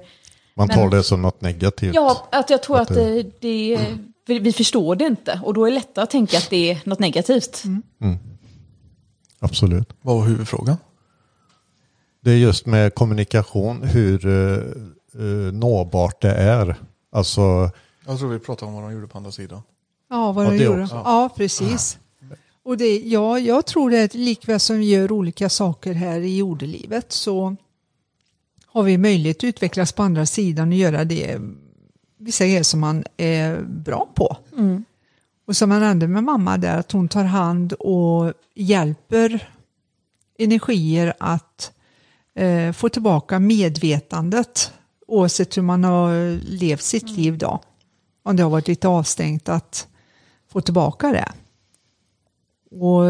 Man 0.54 0.68
tar 0.68 0.80
Men- 0.80 0.90
det 0.90 1.02
som 1.02 1.22
något 1.22 1.40
negativt. 1.40 1.94
Ja, 1.94 2.28
att 2.32 2.50
jag 2.50 2.62
tror 2.62 2.76
Att 2.80 2.90
att, 2.90 2.96
det- 2.96 3.22
det, 3.22 3.30
det, 3.40 3.78
vi 4.26 4.38
vi 4.38 4.52
förstår 4.52 4.96
det 4.96 5.04
inte 5.06 5.40
och 5.44 5.54
då 5.54 5.64
är 5.64 5.70
det 5.70 5.74
lättare 5.74 6.02
att 6.02 6.10
tänka 6.10 6.38
att 6.38 6.50
det 6.50 6.70
är 6.70 6.80
något 6.84 6.98
negativt. 6.98 7.62
Absolut. 9.38 9.88
Vad 10.02 10.16
var 10.16 10.24
huvudfrågan? 10.26 10.76
Det 12.20 12.30
är 12.30 12.36
just 12.36 12.66
med 12.66 12.94
kommunikation, 12.94 13.82
hur 13.82 14.26
eh, 14.26 15.52
nåbart 15.52 16.22
det 16.22 16.34
är. 16.34 16.76
Alltså, 17.12 17.70
Jag 18.06 18.18
tror 18.18 18.28
vi 18.28 18.38
pratade 18.38 18.68
om 18.68 18.74
vad 18.74 18.84
de 18.84 18.92
gjorde 18.92 19.06
på 19.08 19.18
andra 19.18 19.32
sidan. 19.32 19.62
Ja, 20.10 20.32
vad 20.32 20.46
Ja, 20.46 20.50
de 20.50 20.58
det 20.58 20.64
gjorde. 20.64 20.88
Ja, 20.90 21.30
precis. 21.36 21.98
Och 22.62 22.76
det, 22.76 22.98
ja, 22.98 23.38
jag 23.38 23.66
tror 23.66 23.90
det 23.90 23.98
är 23.98 24.18
likväl 24.18 24.60
som 24.60 24.78
vi 24.78 24.90
gör 24.90 25.12
olika 25.12 25.48
saker 25.48 25.92
här 25.94 26.20
i 26.20 26.36
jordelivet 26.36 27.12
så 27.12 27.56
har 28.66 28.82
vi 28.82 28.98
möjlighet 28.98 29.36
att 29.36 29.44
utvecklas 29.44 29.92
på 29.92 30.02
andra 30.02 30.26
sidan 30.26 30.68
och 30.68 30.74
göra 30.74 31.04
det 31.04 31.40
vissa 32.26 32.44
grejer 32.44 32.62
som 32.62 32.80
man 32.80 33.04
är 33.16 33.60
bra 33.62 34.08
på. 34.14 34.36
Och 35.46 35.56
som 35.56 35.68
man 35.68 35.82
hände 35.82 36.08
med 36.08 36.24
mamma 36.24 36.56
där, 36.58 36.78
att 36.78 36.92
hon 36.92 37.08
tar 37.08 37.24
hand 37.24 37.72
och 37.72 38.32
hjälper 38.54 39.50
energier 40.38 41.14
att 41.20 41.72
eh, 42.34 42.72
få 42.72 42.88
tillbaka 42.88 43.38
medvetandet 43.38 44.72
oavsett 45.06 45.56
hur 45.56 45.62
man 45.62 45.84
har 45.84 46.38
levt 46.50 46.82
sitt 46.82 47.10
liv 47.10 47.38
då. 47.38 47.60
Om 48.22 48.36
det 48.36 48.42
har 48.42 48.50
varit 48.50 48.68
lite 48.68 48.88
avstängt 48.88 49.48
att 49.48 49.88
få 50.48 50.60
tillbaka 50.60 51.12
det. 51.12 51.32
Och 52.70 53.04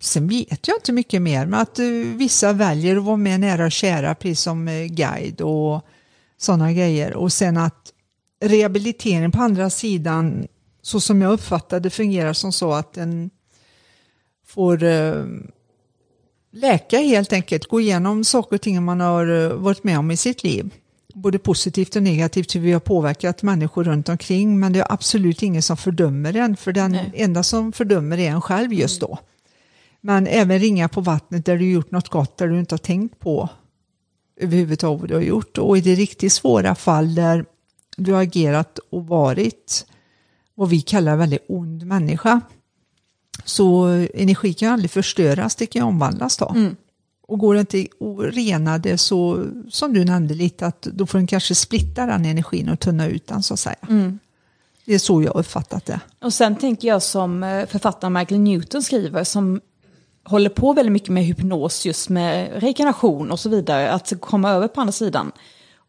sen 0.00 0.28
vet 0.28 0.68
jag 0.68 0.76
inte 0.76 0.92
mycket 0.92 1.22
mer, 1.22 1.46
men 1.46 1.60
att 1.60 1.78
eh, 1.78 1.86
vissa 2.16 2.52
väljer 2.52 2.96
att 2.96 3.04
vara 3.04 3.16
med 3.16 3.40
nära 3.40 3.64
och 3.64 3.72
kära, 3.72 4.14
precis 4.14 4.40
som 4.40 4.68
eh, 4.68 4.84
guide 4.84 5.40
och 5.40 5.86
sådana 6.36 6.72
grejer. 6.72 7.14
Och 7.14 7.32
sen 7.32 7.56
att 7.56 7.92
rehabilitering 8.42 9.30
på 9.30 9.42
andra 9.42 9.70
sidan, 9.70 10.46
så 10.82 11.00
som 11.00 11.22
jag 11.22 11.32
uppfattade 11.32 11.90
fungerar 11.90 12.32
som 12.32 12.52
så 12.52 12.72
att 12.72 12.96
en 12.96 13.30
får 14.46 14.82
eh, 14.82 15.24
läka 16.52 16.98
helt 16.98 17.32
enkelt, 17.32 17.66
gå 17.66 17.80
igenom 17.80 18.24
saker 18.24 18.56
och 18.56 18.62
ting 18.62 18.82
man 18.82 19.00
har 19.00 19.44
eh, 19.44 19.52
varit 19.52 19.84
med 19.84 19.98
om 19.98 20.10
i 20.10 20.16
sitt 20.16 20.44
liv. 20.44 20.74
Både 21.14 21.38
positivt 21.38 21.96
och 21.96 22.02
negativt 22.02 22.54
hur 22.54 22.60
vi 22.60 22.72
har 22.72 22.80
påverkat 22.80 23.42
människor 23.42 23.84
runt 23.84 24.08
omkring 24.08 24.60
men 24.60 24.72
det 24.72 24.78
är 24.78 24.92
absolut 24.92 25.42
ingen 25.42 25.62
som 25.62 25.76
fördömer 25.76 26.36
en 26.36 26.56
för 26.56 26.72
den 26.72 26.92
Nej. 26.92 27.12
enda 27.14 27.42
som 27.42 27.72
fördömer 27.72 28.18
är 28.18 28.30
en 28.30 28.40
själv 28.40 28.72
just 28.72 29.00
då. 29.00 29.18
Men 30.00 30.26
även 30.26 30.58
ringa 30.58 30.88
på 30.88 31.00
vattnet 31.00 31.46
där 31.46 31.58
du 31.58 31.70
gjort 31.70 31.90
något 31.90 32.08
gott 32.08 32.36
där 32.36 32.48
du 32.48 32.58
inte 32.58 32.72
har 32.72 32.78
tänkt 32.78 33.18
på 33.18 33.48
överhuvudtaget 34.40 35.00
vad 35.00 35.08
du 35.10 35.14
har 35.14 35.22
gjort. 35.22 35.58
Och 35.58 35.78
i 35.78 35.80
det 35.80 35.94
riktigt 35.94 36.32
svåra 36.32 36.74
fall 36.74 37.14
där 37.14 37.44
du 37.96 38.12
har 38.12 38.22
agerat 38.22 38.78
och 38.90 39.06
varit 39.06 39.86
vad 40.54 40.68
vi 40.68 40.80
kallar 40.80 41.16
väldigt 41.16 41.44
ond 41.48 41.86
människa. 41.86 42.40
Så 43.44 43.84
energi 44.14 44.54
kan 44.54 44.72
aldrig 44.72 44.90
förstöras, 44.90 45.56
det 45.56 45.66
kan 45.66 45.82
omvandlas 45.82 46.36
då. 46.36 46.48
Mm. 46.48 46.76
Och 47.28 47.38
går 47.38 47.54
det 47.54 47.60
inte 47.60 47.78
att 47.80 48.34
rena 48.34 48.78
det 48.78 48.98
så, 48.98 49.44
som 49.70 49.92
du 49.92 50.04
nämnde 50.04 50.34
lite, 50.34 50.66
att 50.66 50.82
då 50.82 51.06
får 51.06 51.18
den 51.18 51.26
kanske 51.26 51.54
splitta 51.54 52.06
den 52.06 52.24
energin 52.24 52.68
och 52.68 52.80
tunna 52.80 53.06
ut 53.06 53.26
den 53.26 53.42
så 53.42 53.54
att 53.54 53.60
säga. 53.60 53.76
Mm. 53.88 54.18
Det 54.84 54.94
är 54.94 54.98
så 54.98 55.22
jag 55.22 55.32
har 55.32 55.40
uppfattat 55.40 55.86
det. 55.86 56.00
Och 56.20 56.32
sen 56.32 56.56
tänker 56.56 56.88
jag 56.88 57.02
som 57.02 57.42
eh, 57.42 57.66
författaren 57.66 58.12
Michael 58.12 58.40
Newton 58.40 58.82
skriver, 58.82 59.24
som 59.24 59.60
håller 60.24 60.50
på 60.50 60.72
väldigt 60.72 60.92
mycket 60.92 61.08
med 61.08 61.24
hypnos, 61.24 61.86
just 61.86 62.08
med 62.08 62.62
regeneration 62.62 63.30
och 63.30 63.40
så 63.40 63.48
vidare, 63.48 63.92
att 63.92 64.12
komma 64.20 64.50
över 64.50 64.68
på 64.68 64.80
andra 64.80 64.92
sidan. 64.92 65.32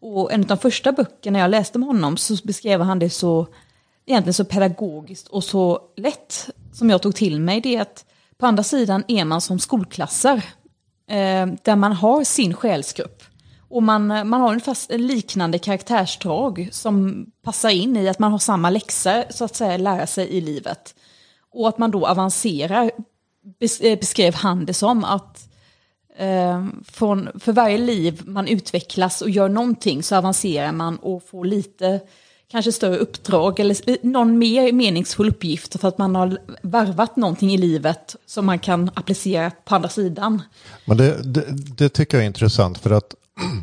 Och 0.05 0.33
en 0.33 0.41
av 0.41 0.47
de 0.47 0.57
första 0.57 0.91
böckerna 0.91 1.39
jag 1.39 1.51
läste 1.51 1.79
med 1.79 1.87
honom 1.87 2.17
så 2.17 2.35
beskrev 2.43 2.81
han 2.81 2.99
det 2.99 3.09
så, 3.09 3.47
egentligen 4.05 4.33
så 4.33 4.45
pedagogiskt 4.45 5.27
och 5.27 5.43
så 5.43 5.81
lätt 5.97 6.49
som 6.73 6.89
jag 6.89 7.01
tog 7.01 7.15
till 7.15 7.39
mig, 7.39 7.61
det 7.61 7.75
är 7.75 7.81
att 7.81 8.05
på 8.37 8.45
andra 8.45 8.63
sidan 8.63 9.03
är 9.07 9.25
man 9.25 9.41
som 9.41 9.59
skolklasser, 9.59 10.45
eh, 11.09 11.45
där 11.63 11.75
man 11.75 11.91
har 11.91 12.23
sin 12.23 12.53
själsgrupp. 12.53 13.23
Och 13.69 13.83
man, 13.83 14.07
man 14.07 14.41
har 14.41 14.49
ungefär 14.49 14.77
en 14.89 15.07
liknande 15.07 15.59
karaktärsdrag 15.59 16.69
som 16.71 17.25
passar 17.43 17.69
in 17.69 17.97
i 17.97 18.09
att 18.09 18.19
man 18.19 18.31
har 18.31 18.39
samma 18.39 18.69
läxor 18.69 19.23
så 19.29 19.45
att 19.45 19.55
säga 19.55 19.77
lära 19.77 20.07
sig 20.07 20.27
i 20.27 20.41
livet. 20.41 20.95
Och 21.53 21.69
att 21.69 21.77
man 21.77 21.91
då 21.91 22.07
avancerar, 22.07 22.91
eh, 23.81 23.99
beskrev 23.99 24.35
han 24.35 24.65
det 24.65 24.73
som, 24.73 25.03
att 25.03 25.52
eh, 26.17 26.65
från, 26.85 27.29
för 27.39 27.53
varje 27.53 27.77
liv 27.77 28.21
man 28.25 28.47
utvecklas 28.47 29.21
och 29.21 29.29
gör 29.29 29.49
någonting 29.49 30.03
så 30.03 30.15
avancerar 30.15 30.71
man 30.71 30.97
och 30.97 31.23
får 31.27 31.45
lite 31.45 31.99
kanske 32.53 32.71
större 32.71 32.97
uppdrag 32.97 33.59
eller 33.59 33.89
eh, 33.89 33.95
någon 34.01 34.37
mer 34.37 34.71
meningsfull 34.71 35.29
uppgift 35.29 35.79
för 35.79 35.87
att 35.87 35.97
man 35.97 36.15
har 36.15 36.37
varvat 36.61 37.15
någonting 37.15 37.53
i 37.53 37.57
livet 37.57 38.15
som 38.25 38.45
man 38.45 38.59
kan 38.59 38.91
applicera 38.93 39.51
på 39.65 39.75
andra 39.75 39.89
sidan. 39.89 40.41
Men 40.85 40.97
det, 40.97 41.33
det, 41.33 41.45
det 41.51 41.89
tycker 41.89 42.17
jag 42.17 42.23
är 42.23 42.27
intressant 42.27 42.77
för 42.77 42.91
att 42.91 43.15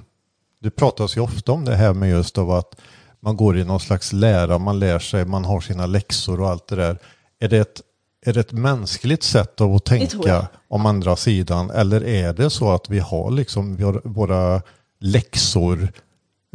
det 0.63 0.71
pratas 0.71 1.17
ju 1.17 1.21
ofta 1.21 1.53
om 1.53 1.65
det 1.65 1.77
här 1.77 1.95
med 1.95 2.11
just 2.11 2.39
av 2.39 2.51
att 2.51 2.81
man 3.21 3.37
går 3.37 3.59
i 3.59 3.65
någon 3.65 3.81
slags 3.81 4.13
lära, 4.13 4.59
man 4.59 4.79
lär 4.79 4.99
sig, 4.99 5.25
man 5.25 5.45
har 5.45 5.61
sina 5.61 5.87
läxor 5.87 6.41
och 6.41 6.49
allt 6.49 6.67
det 6.67 6.77
där. 6.77 6.99
Är 7.41 7.49
det 7.49 7.59
ett, 7.59 7.81
är 8.27 8.33
det 8.33 8.41
ett 8.41 8.53
mänskligt 8.53 9.23
sätt 9.23 9.61
att 9.61 9.85
tänka 9.85 10.49
om 10.69 10.87
andra 10.87 11.17
sidan 11.17 11.71
eller 11.71 12.05
är 12.05 12.33
det 12.33 12.51
så 12.51 12.71
att 12.73 12.91
vi 12.91 12.99
har 12.99 13.31
liksom 13.31 13.77
vi 13.77 13.83
har 13.85 14.01
våra 14.05 14.63
läxor 15.01 15.89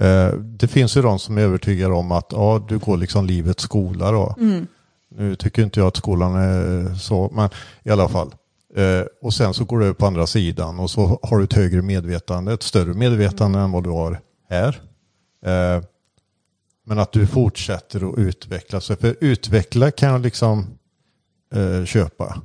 Eh, 0.01 0.33
Det 0.33 0.67
finns 0.67 0.97
ju 0.97 1.01
de 1.01 1.19
som 1.19 1.37
är 1.37 1.41
övertygade 1.41 1.93
om 1.93 2.11
att 2.11 2.27
ja, 2.31 2.65
du 2.67 2.77
går 2.77 2.97
liksom 2.97 3.25
livets 3.25 3.63
skola 3.63 4.11
då. 4.11 4.35
Nu 5.15 5.35
tycker 5.35 5.63
inte 5.63 5.79
jag 5.79 5.87
att 5.87 5.97
skolan 5.97 6.35
är 6.35 6.95
så, 6.95 7.31
men 7.33 7.49
i 7.83 7.89
alla 7.89 8.09
fall. 8.09 8.35
Eh, 8.75 9.05
och 9.21 9.33
sen 9.33 9.53
så 9.53 9.65
går 9.65 9.79
du 9.79 9.85
över 9.85 9.93
på 9.93 10.05
andra 10.05 10.27
sidan 10.27 10.79
och 10.79 10.89
så 10.89 11.19
har 11.23 11.37
du 11.37 11.43
ett 11.43 11.53
högre 11.53 11.81
medvetande, 11.81 12.53
ett 12.53 12.63
större 12.63 12.93
medvetande 12.93 13.59
än 13.59 13.71
vad 13.71 13.83
du 13.83 13.89
har 13.89 14.19
här. 14.49 14.81
Eh, 15.45 15.83
men 16.85 16.99
att 16.99 17.11
du 17.11 17.27
fortsätter 17.27 18.09
att 18.09 18.17
utveckla 18.17 18.81
sig. 18.81 18.95
För 18.95 19.15
utveckla 19.19 19.91
kan 19.91 20.09
jag 20.09 20.21
liksom 20.21 20.65
eh, 21.53 21.85
köpa. 21.85 22.41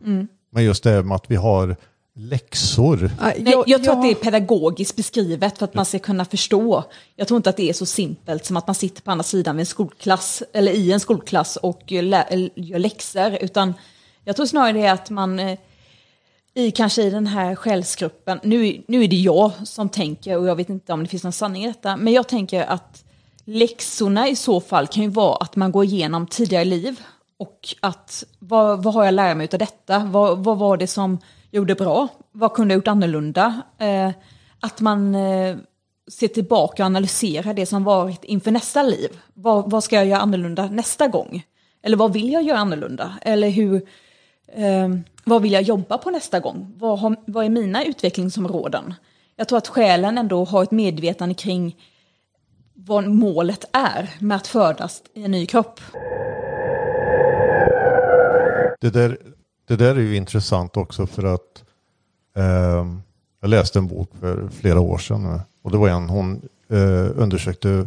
Men 0.52 0.64
just 0.64 0.82
det 0.82 1.02
med 1.02 1.14
att 1.14 1.30
vi 1.30 1.36
har 1.36 1.76
läxor. 2.14 3.10
Nej, 3.20 3.54
jag, 3.66 3.84
tror 3.84 3.92
att 3.94 4.02
det 4.02 4.10
är 4.10 4.14
pedagogiskt 4.14 4.96
beskrivet 4.96 5.58
för 5.58 5.64
att 5.64 5.74
man 5.74 5.84
ska 5.84 5.98
kunna 5.98 6.24
förstå. 6.24 6.84
Jag 7.16 7.28
tror 7.28 7.36
inte 7.36 7.50
att 7.50 7.56
det 7.56 7.68
är 7.68 7.72
så 7.72 7.86
simpelt 7.86 8.44
som 8.44 8.56
att 8.56 8.66
man 8.66 8.74
sitter 8.74 9.02
på 9.02 9.10
andra 9.10 9.22
sidan 9.22 9.56
vid 9.56 9.60
en 9.60 9.66
skolklass 9.66 10.42
eller 10.52 10.72
i 10.72 10.92
en 10.92 11.00
skolklass 11.00 11.56
och 11.56 11.82
gör 11.92 12.78
läxor. 12.78 13.38
Utan 13.40 13.74
jag 14.24 14.36
tror 14.36 14.46
snarare 14.46 14.72
det 14.72 14.86
är 14.86 14.92
att 14.92 15.10
man 15.10 15.38
eh, 15.38 15.58
i 16.54 16.70
kanske 16.70 17.02
i 17.02 17.10
den 17.10 17.26
här 17.26 17.54
själsgruppen, 17.54 18.40
nu, 18.42 18.82
nu 18.88 19.04
är 19.04 19.08
det 19.08 19.16
jag 19.16 19.52
som 19.64 19.88
tänker 19.88 20.38
och 20.38 20.46
jag 20.46 20.56
vet 20.56 20.68
inte 20.68 20.92
om 20.92 21.02
det 21.02 21.08
finns 21.08 21.24
någon 21.24 21.32
sanning 21.32 21.64
i 21.64 21.66
detta, 21.66 21.96
men 21.96 22.12
jag 22.12 22.28
tänker 22.28 22.62
att 22.62 23.04
läxorna 23.44 24.28
i 24.28 24.36
så 24.36 24.60
fall 24.60 24.86
kan 24.86 25.02
ju 25.02 25.08
vara 25.08 25.36
att 25.36 25.56
man 25.56 25.72
går 25.72 25.84
igenom 25.84 26.26
tidigare 26.26 26.64
liv 26.64 27.00
och 27.40 27.74
att 27.80 28.24
vad, 28.38 28.82
vad 28.82 28.94
har 28.94 29.04
jag 29.04 29.14
lärt 29.14 29.36
mig 29.36 29.48
av 29.52 29.58
detta? 29.58 29.98
Vad, 29.98 30.44
vad 30.44 30.58
var 30.58 30.76
det 30.76 30.86
som 30.86 31.18
gjorde 31.50 31.74
bra? 31.74 32.08
Vad 32.32 32.52
kunde 32.52 32.74
jag 32.74 32.78
gjort 32.78 32.88
annorlunda? 32.88 33.62
Eh, 33.78 34.10
att 34.60 34.80
man 34.80 35.14
eh, 35.14 35.56
ser 36.10 36.28
tillbaka 36.28 36.82
och 36.82 36.86
analyserar 36.86 37.54
det 37.54 37.66
som 37.66 37.84
varit 37.84 38.24
inför 38.24 38.50
nästa 38.50 38.82
liv. 38.82 39.20
Vad, 39.34 39.70
vad 39.70 39.84
ska 39.84 39.96
jag 39.96 40.06
göra 40.06 40.20
annorlunda 40.20 40.66
nästa 40.66 41.08
gång? 41.08 41.42
Eller 41.82 41.96
vad 41.96 42.12
vill 42.12 42.32
jag 42.32 42.42
göra 42.42 42.58
annorlunda? 42.58 43.14
Eller 43.22 43.50
hur, 43.50 43.74
eh, 44.46 44.88
vad 45.24 45.42
vill 45.42 45.52
jag 45.52 45.62
jobba 45.62 45.98
på 45.98 46.10
nästa 46.10 46.40
gång? 46.40 46.72
Vad, 46.76 46.98
har, 46.98 47.16
vad 47.26 47.44
är 47.44 47.48
mina 47.48 47.84
utvecklingsområden? 47.84 48.94
Jag 49.36 49.48
tror 49.48 49.58
att 49.58 49.68
själen 49.68 50.18
ändå 50.18 50.44
har 50.44 50.62
ett 50.62 50.70
medvetande 50.70 51.34
kring 51.34 51.76
vad 52.74 53.08
målet 53.08 53.64
är 53.72 54.10
med 54.18 54.36
att 54.36 54.46
födas 54.46 55.02
i 55.14 55.24
en 55.24 55.30
ny 55.30 55.46
kropp. 55.46 55.80
Det 58.80 58.90
där, 58.90 59.18
det 59.68 59.76
där 59.76 59.94
är 59.94 60.00
ju 60.00 60.16
intressant 60.16 60.76
också 60.76 61.06
för 61.06 61.24
att 61.34 61.64
ehm, 62.36 63.02
jag 63.40 63.48
läste 63.50 63.78
en 63.78 63.86
bok 63.86 64.10
för 64.20 64.48
flera 64.48 64.80
år 64.80 64.98
sedan 64.98 65.40
och 65.62 65.70
det 65.70 65.76
var 65.76 65.88
en, 65.88 66.08
hon 66.08 66.48
eh, 66.68 67.08
undersökte 67.16 67.86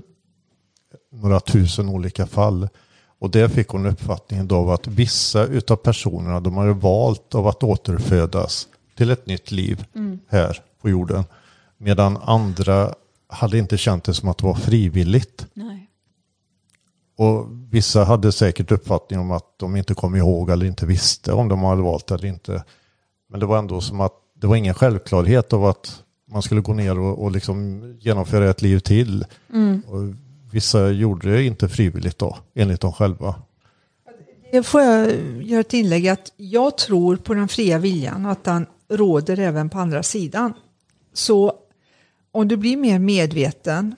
några 1.11 1.39
tusen 1.39 1.89
olika 1.89 2.27
fall 2.27 2.69
och 3.19 3.29
där 3.29 3.47
fick 3.47 3.67
hon 3.67 3.85
uppfattningen 3.85 4.47
då 4.47 4.55
av 4.55 4.69
att 4.69 4.87
vissa 4.87 5.45
utav 5.45 5.75
personerna 5.75 6.39
de 6.39 6.57
har 6.57 6.65
ju 6.65 6.73
valt 6.73 7.35
av 7.35 7.47
att 7.47 7.63
återfödas 7.63 8.67
till 8.95 9.11
ett 9.11 9.25
nytt 9.25 9.51
liv 9.51 9.85
här 10.27 10.61
på 10.81 10.89
jorden 10.89 11.23
medan 11.77 12.17
andra 12.17 12.93
hade 13.27 13.57
inte 13.57 13.77
känt 13.77 14.03
det 14.03 14.13
som 14.13 14.29
att 14.29 14.37
det 14.37 14.45
var 14.45 14.55
frivilligt. 14.55 15.47
Nej. 15.53 15.82
Och 17.23 17.47
vissa 17.69 18.03
hade 18.03 18.31
säkert 18.31 18.71
uppfattning 18.71 19.19
om 19.19 19.31
att 19.31 19.59
de 19.59 19.75
inte 19.75 19.93
kom 19.93 20.15
ihåg 20.15 20.49
eller 20.49 20.65
inte 20.65 20.85
visste 20.85 21.33
om 21.33 21.49
de 21.49 21.63
hade 21.63 21.81
valt 21.81 22.11
eller 22.11 22.27
inte. 22.27 22.63
Men 23.29 23.39
det 23.39 23.45
var 23.45 23.57
ändå 23.57 23.81
som 23.81 24.01
att 24.01 24.13
det 24.41 24.47
var 24.47 24.55
ingen 24.55 24.73
självklarhet 24.73 25.53
av 25.53 25.65
att 25.65 26.03
man 26.31 26.41
skulle 26.41 26.61
gå 26.61 26.73
ner 26.73 26.99
och, 26.99 27.23
och 27.23 27.31
liksom 27.31 27.83
genomföra 27.99 28.49
ett 28.49 28.61
liv 28.61 28.79
till. 28.79 29.25
Och 29.87 30.13
vissa 30.51 30.89
gjorde 30.89 31.31
det 31.31 31.43
inte 31.43 31.69
frivilligt 31.69 32.17
då, 32.17 32.37
enligt 32.53 32.81
dem 32.81 32.93
själva. 32.93 33.35
Får 34.63 34.81
jag 34.81 35.11
göra 35.43 35.59
ett 35.59 35.73
inlägg 35.73 36.07
att 36.07 36.31
jag 36.37 36.77
tror 36.77 37.15
på 37.15 37.33
den 37.33 37.47
fria 37.47 37.77
viljan, 37.77 38.25
att 38.25 38.43
den 38.43 38.65
råder 38.89 39.39
även 39.39 39.69
på 39.69 39.79
andra 39.79 40.03
sidan. 40.03 40.53
Så 41.13 41.53
om 42.31 42.47
du 42.47 42.57
blir 42.57 42.77
mer 42.77 42.99
medveten 42.99 43.95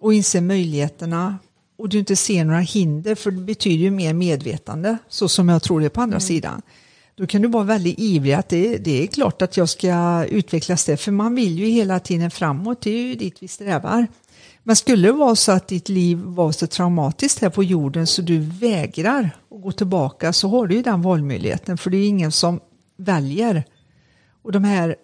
och 0.00 0.14
inser 0.14 0.40
möjligheterna 0.40 1.38
och 1.76 1.88
du 1.88 1.98
inte 1.98 2.16
ser 2.16 2.44
några 2.44 2.60
hinder, 2.60 3.14
för 3.14 3.30
det 3.30 3.40
betyder 3.40 3.84
ju 3.84 3.90
mer 3.90 4.14
medvetande, 4.14 4.98
så 5.08 5.28
som 5.28 5.48
jag 5.48 5.62
tror 5.62 5.80
det 5.80 5.86
är 5.86 5.90
på 5.90 6.00
andra 6.00 6.20
sidan. 6.20 6.62
Då 7.14 7.26
kan 7.26 7.42
du 7.42 7.48
vara 7.48 7.64
väldigt 7.64 7.98
ivrig 7.98 8.32
att 8.32 8.48
det, 8.48 8.78
det 8.78 9.02
är 9.02 9.06
klart 9.06 9.42
att 9.42 9.56
jag 9.56 9.68
ska 9.68 10.24
utvecklas 10.24 10.84
det, 10.84 10.96
för 10.96 11.12
man 11.12 11.34
vill 11.34 11.58
ju 11.58 11.66
hela 11.66 12.00
tiden 12.00 12.30
framåt, 12.30 12.80
det 12.82 12.90
är 12.90 13.02
ju 13.02 13.14
dit 13.14 13.36
vi 13.40 13.48
strävar. 13.48 14.06
Men 14.62 14.76
skulle 14.76 15.08
det 15.08 15.12
vara 15.12 15.36
så 15.36 15.52
att 15.52 15.68
ditt 15.68 15.88
liv 15.88 16.18
var 16.18 16.52
så 16.52 16.66
traumatiskt 16.66 17.40
här 17.40 17.50
på 17.50 17.64
jorden 17.64 18.06
så 18.06 18.22
du 18.22 18.38
vägrar 18.38 19.30
att 19.50 19.62
gå 19.62 19.72
tillbaka 19.72 20.32
så 20.32 20.48
har 20.48 20.66
du 20.66 20.74
ju 20.74 20.82
den 20.82 21.02
valmöjligheten 21.02 21.78
för 21.78 21.90
det 21.90 21.96
är 21.96 22.08
ingen 22.08 22.32
som 22.32 22.60
väljer. 22.96 23.64
Och 24.42 24.52
de 24.52 24.64
här 24.64 24.96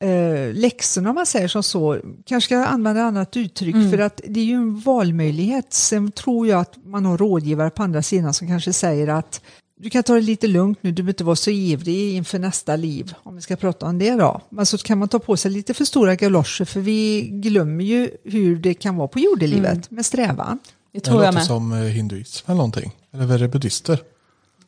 eh, 0.00 0.54
läxorna 0.54 1.08
om 1.08 1.14
man 1.14 1.26
säger 1.26 1.48
som 1.48 1.62
så, 1.62 1.98
kanske 2.26 2.46
ska 2.48 2.54
jag 2.54 2.66
använda 2.68 3.00
ett 3.00 3.04
annat 3.06 3.36
uttryck 3.36 3.74
för 3.90 3.98
att 3.98 4.20
det 4.28 4.40
är 4.40 4.44
ju 4.44 4.54
en 4.54 4.80
valmöjlighet. 4.80 5.72
Sen 5.72 6.12
tror 6.12 6.46
jag 6.46 6.60
att 6.60 6.74
man 6.84 7.04
har 7.04 7.18
rådgivare 7.18 7.70
på 7.70 7.82
andra 7.82 8.02
sidan 8.02 8.34
som 8.34 8.48
kanske 8.48 8.72
säger 8.72 9.08
att 9.08 9.40
du 9.80 9.90
kan 9.90 10.02
ta 10.02 10.14
det 10.14 10.20
lite 10.20 10.46
lugnt 10.46 10.78
nu, 10.82 10.90
du 10.92 11.02
behöver 11.02 11.10
inte 11.12 11.24
vara 11.24 11.36
så 11.36 11.50
ivrig 11.50 12.14
inför 12.14 12.38
nästa 12.38 12.76
liv, 12.76 13.14
om 13.22 13.34
vi 13.36 13.40
ska 13.40 13.56
prata 13.56 13.86
om 13.86 13.98
det 13.98 14.10
då. 14.14 14.40
Men 14.50 14.66
så 14.66 14.78
kan 14.78 14.98
man 14.98 15.08
ta 15.08 15.18
på 15.18 15.36
sig 15.36 15.50
lite 15.50 15.74
för 15.74 15.84
stora 15.84 16.14
galoscher, 16.14 16.64
för 16.64 16.80
vi 16.80 17.20
glömmer 17.32 17.84
ju 17.84 18.10
hur 18.24 18.56
det 18.56 18.74
kan 18.74 18.96
vara 18.96 19.08
på 19.08 19.18
jordelivet 19.18 19.72
Mm. 19.72 19.82
med 19.88 20.06
strävan. 20.06 20.58
Det 20.92 20.98
Det 20.98 21.00
tror 21.04 21.16
jag 21.24 21.26
låter 21.26 21.38
med. 21.38 21.46
som 21.46 21.72
eh, 21.72 21.78
hinduism 21.78 22.44
eller 22.50 22.56
någonting. 22.56 22.92
Eller 23.12 23.34
är 23.34 23.38
det 23.38 23.48
buddister? 23.48 23.98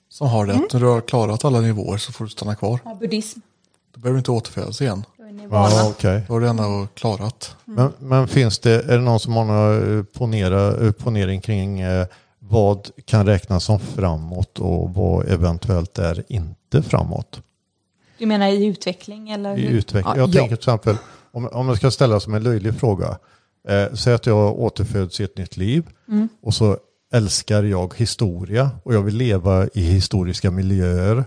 Som 0.08 0.28
har 0.28 0.44
Mm. 0.44 0.58
det 0.58 0.64
att 0.66 0.72
när 0.72 0.80
du 0.80 0.86
har 0.86 1.00
klarat 1.00 1.44
alla 1.44 1.60
nivåer 1.60 1.98
så 1.98 2.12
får 2.12 2.24
du 2.24 2.30
stanna 2.30 2.54
kvar. 2.54 2.78
Ja, 2.84 2.94
buddhism. 3.00 3.40
Då 3.94 4.00
behöver 4.00 4.14
du 4.16 4.18
inte 4.18 4.30
återfödas 4.30 4.80
igen. 4.80 5.04
Nirvana. 5.40 5.74
Ja, 5.74 5.88
okej. 5.90 6.22
Då 6.28 6.32
har 6.34 6.40
du 6.40 6.48
ändå 6.48 6.86
klarat. 6.94 7.56
Men, 7.64 7.92
men 7.98 8.28
finns 8.28 8.58
det, 8.58 8.72
är 8.82 8.96
det 8.96 9.04
någon 9.04 9.20
som 9.20 9.32
har 9.32 9.44
några 9.44 9.96
eh, 9.98 10.02
ponera, 10.04 10.86
eh, 10.86 10.92
ponering 10.92 11.40
kring 11.40 11.80
eh, 11.80 12.06
vad 12.38 12.90
kan 13.04 13.26
räknas 13.26 13.64
som 13.64 13.78
framåt 13.80 14.58
och 14.58 14.94
vad 14.94 15.28
eventuellt 15.28 15.98
är 15.98 16.24
inte 16.28 16.82
framåt 16.82 17.42
Du 18.18 18.26
menar 18.26 18.48
i 18.48 18.66
utveckling 18.66 19.30
eller? 19.30 19.58
i 19.58 19.66
utveckling? 19.66 20.14
Ja, 20.16 20.20
Jag 20.20 20.28
ja. 20.28 20.32
tänker 20.32 20.46
till 20.48 20.54
exempel, 20.54 20.96
om, 21.32 21.46
om 21.52 21.68
jag 21.68 21.76
ska 21.76 21.90
ställa 21.90 22.20
som 22.20 22.34
en 22.34 22.42
löjlig 22.42 22.74
fråga, 22.74 23.18
eh, 23.68 23.94
säg 23.94 24.14
att 24.14 24.26
jag 24.26 24.58
återföds 24.58 25.20
i 25.20 25.24
ett 25.24 25.36
nytt 25.38 25.56
liv 25.56 25.86
och 26.42 26.54
så 26.54 26.76
älskar 27.12 27.62
jag 27.62 27.94
historia 27.96 28.70
och 28.82 28.94
jag 28.94 29.02
vill 29.02 29.16
leva 29.16 29.66
i 29.74 29.80
historiska 29.82 30.50
miljöer. 30.50 31.24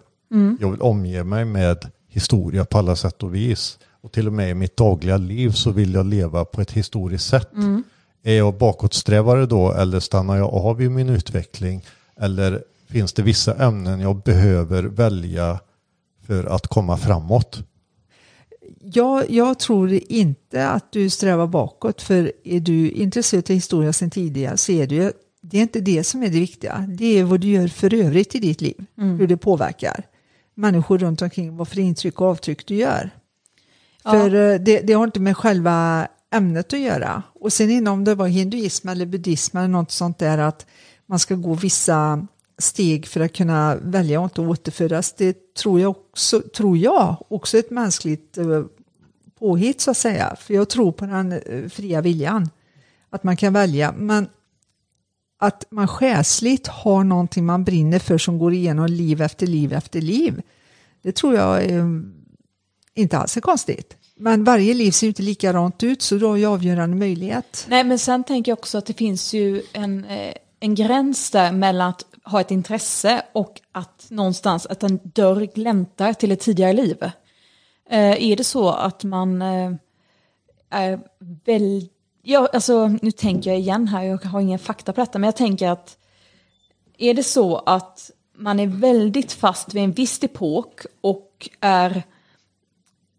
Jag 0.60 0.72
vill 0.72 0.82
omge 0.82 1.24
mig 1.24 1.46
med 1.46 1.92
historia 2.10 2.66
på 2.66 2.78
alla 2.78 2.96
sätt 2.96 3.24
och 3.24 3.36
vis. 3.36 3.80
Och 4.04 4.12
till 4.12 4.28
och 4.28 4.34
med 4.34 4.50
i 4.50 4.54
mitt 4.54 4.78
dagliga 4.78 5.18
liv 5.18 5.50
så 5.50 5.72
vill 5.72 5.94
jag 5.94 6.06
leva 6.06 6.46
på 6.46 6.62
ett 6.62 6.72
historiskt 6.72 7.28
sätt. 7.28 7.50
Är 8.24 8.34
jag 8.34 8.58
bakåtsträvare 8.58 9.46
då 9.46 9.72
eller 9.72 10.00
stannar 10.00 10.38
jag 10.38 10.54
av 10.54 10.82
i 10.82 10.90
min 10.90 11.10
utveckling? 11.10 11.86
Eller 12.16 12.64
finns 12.88 13.14
det 13.14 13.22
vissa 13.22 13.56
ämnen 13.56 14.00
jag 14.00 14.16
behöver 14.16 14.84
välja 14.84 15.60
för 16.28 16.46
att 16.46 16.68
komma 16.68 16.98
framåt? 16.98 17.64
Jag, 18.82 19.30
jag 19.30 19.60
tror 19.60 20.00
inte 20.10 20.70
att 20.70 20.92
du 20.92 21.10
strävar 21.10 21.48
bakåt, 21.48 22.02
för 22.02 22.32
är 22.44 22.60
du 22.60 22.92
intresserad 22.92 23.50
av 23.50 23.54
historia 23.54 23.94
sedan 23.94 24.10
tidigare 24.10 24.58
så 24.58 24.72
är 24.72 24.88
det 24.88 24.96
ju 24.96 25.12
det 25.42 25.58
är 25.58 25.62
inte 25.62 25.82
det 25.82 26.04
som 26.04 26.24
är 26.24 26.28
det 26.28 26.40
viktiga. 26.40 26.86
Det 26.98 27.20
är 27.20 27.24
vad 27.24 27.40
du 27.40 27.48
gör 27.48 27.68
för 27.68 27.94
övrigt 27.94 28.36
i 28.36 28.40
ditt 28.40 28.62
liv, 28.62 28.86
hur 28.96 29.28
det 29.28 29.38
påverkar 29.38 30.06
människor 30.56 30.98
runt 30.98 31.22
omkring, 31.22 31.58
vad 31.58 31.68
för 31.68 31.80
intryck 31.80 32.22
och 32.22 32.28
avtryck 32.28 32.68
du 32.68 32.76
gör. 32.76 33.10
För 34.04 34.36
eh, 34.36 34.60
det, 34.60 34.80
det 34.80 34.94
har 34.94 35.04
inte 35.04 35.20
med 35.20 35.38
själva 35.38 36.08
ämnet 36.32 36.74
att 36.74 36.80
göra. 36.80 37.24
Och 37.34 37.54
sen 37.54 37.70
inom 37.70 38.04
det 38.04 38.16
var 38.16 38.28
hinduism 38.28 38.90
eller 38.90 39.06
buddhism 39.06 39.58
eller 39.58 39.68
något 39.68 39.92
sånt 39.92 40.20
där 40.20 40.38
att 40.38 40.66
man 41.06 41.20
ska 41.20 41.36
gå 41.36 41.54
vissa 41.54 42.28
steg 42.58 43.08
för 43.08 43.20
att 43.20 43.34
kunna 43.34 43.76
välja 43.76 44.20
och 44.20 44.26
inte 44.26 44.42
återföras. 44.42 45.14
Det 45.14 45.54
tror 45.54 45.80
jag 45.80 45.90
också, 45.92 46.42
tror 46.42 46.78
jag, 46.78 47.26
också 47.28 47.58
ett 47.58 47.72
mänskligt 47.72 48.38
eh, 48.38 48.64
påhitt 49.40 49.82
så 49.82 49.92
att 49.92 49.98
säga. 49.98 50.36
För 50.40 50.54
jag 50.54 50.70
tror 50.70 50.92
på 50.92 51.06
den 51.06 51.32
eh, 51.32 51.70
fria 51.70 52.02
viljan. 52.02 52.50
Att 53.10 53.24
man 53.24 53.38
kan 53.38 53.54
välja. 53.54 53.94
Men 53.98 54.28
att 55.40 55.66
man 55.70 55.88
själsligt 55.88 56.68
har 56.68 57.04
någonting 57.04 57.46
man 57.46 57.64
brinner 57.64 58.00
för 58.00 58.18
som 58.18 58.40
går 58.40 58.54
igenom 58.54 58.86
liv 58.86 59.22
efter 59.22 59.48
liv 59.48 59.74
efter 59.74 60.02
liv. 60.02 60.42
Det 61.02 61.12
tror 61.16 61.36
jag 61.36 61.64
är 61.64 61.80
mm, 61.80 62.13
inte 62.96 63.18
alls 63.18 63.38
är 63.38 63.42
konstigt. 63.42 63.98
Men 64.16 64.44
varje 64.44 64.74
liv 64.74 64.92
ser 64.92 65.08
ju 65.08 65.10
inte 65.10 65.22
likadant 65.22 65.84
ut 65.84 66.02
så 66.02 66.16
du 66.16 66.26
har 66.26 66.36
ju 66.36 66.46
avgörande 66.46 66.96
möjlighet. 66.96 67.66
Nej, 67.70 67.84
men 67.84 68.00
sen 68.00 68.24
tänker 68.24 68.52
jag 68.52 68.60
också 68.60 68.78
att 68.78 68.86
det 68.86 68.94
finns 68.94 69.34
ju 69.34 69.62
en, 69.74 70.06
eh, 70.06 70.34
en 70.60 70.76
gräns 70.76 71.32
där 71.32 71.52
mellan 71.52 71.90
att 71.90 72.06
ha 72.24 72.42
ett 72.42 72.52
intresse 72.52 73.22
och 73.34 73.62
att 73.72 74.06
någonstans 74.10 74.66
att 74.66 74.84
en 74.84 75.00
dörr 75.04 75.48
gläntar 75.56 76.14
till 76.14 76.32
ett 76.32 76.40
tidigare 76.40 76.74
liv. 76.74 77.04
Eh, 77.90 78.24
är 78.24 78.36
det 78.36 78.44
så 78.44 78.70
att 78.70 79.04
man 79.04 79.42
eh, 79.42 79.72
är 80.70 81.00
väl... 81.46 81.90
Ja, 82.26 82.50
alltså, 82.54 82.88
nu 82.88 83.12
tänker 83.12 83.50
jag 83.50 83.60
igen 83.60 83.88
här, 83.88 84.04
jag 84.04 84.26
har 84.26 84.42
ingen 84.42 84.60
fakta 84.60 84.94
på 84.94 85.02
detta, 85.02 85.20
men 85.20 85.28
jag 85.28 85.36
tänker 85.36 85.70
att 85.70 85.98
är 86.98 87.14
det 87.14 87.24
så 87.24 87.56
att 87.58 88.12
man 88.38 88.60
är 88.60 88.68
väldigt 88.68 89.32
fast 89.32 89.74
vid 89.74 89.84
en 89.84 89.92
viss 89.92 90.24
epok 90.24 90.86
och 91.02 91.50
är 91.62 91.96
eh, 91.96 92.02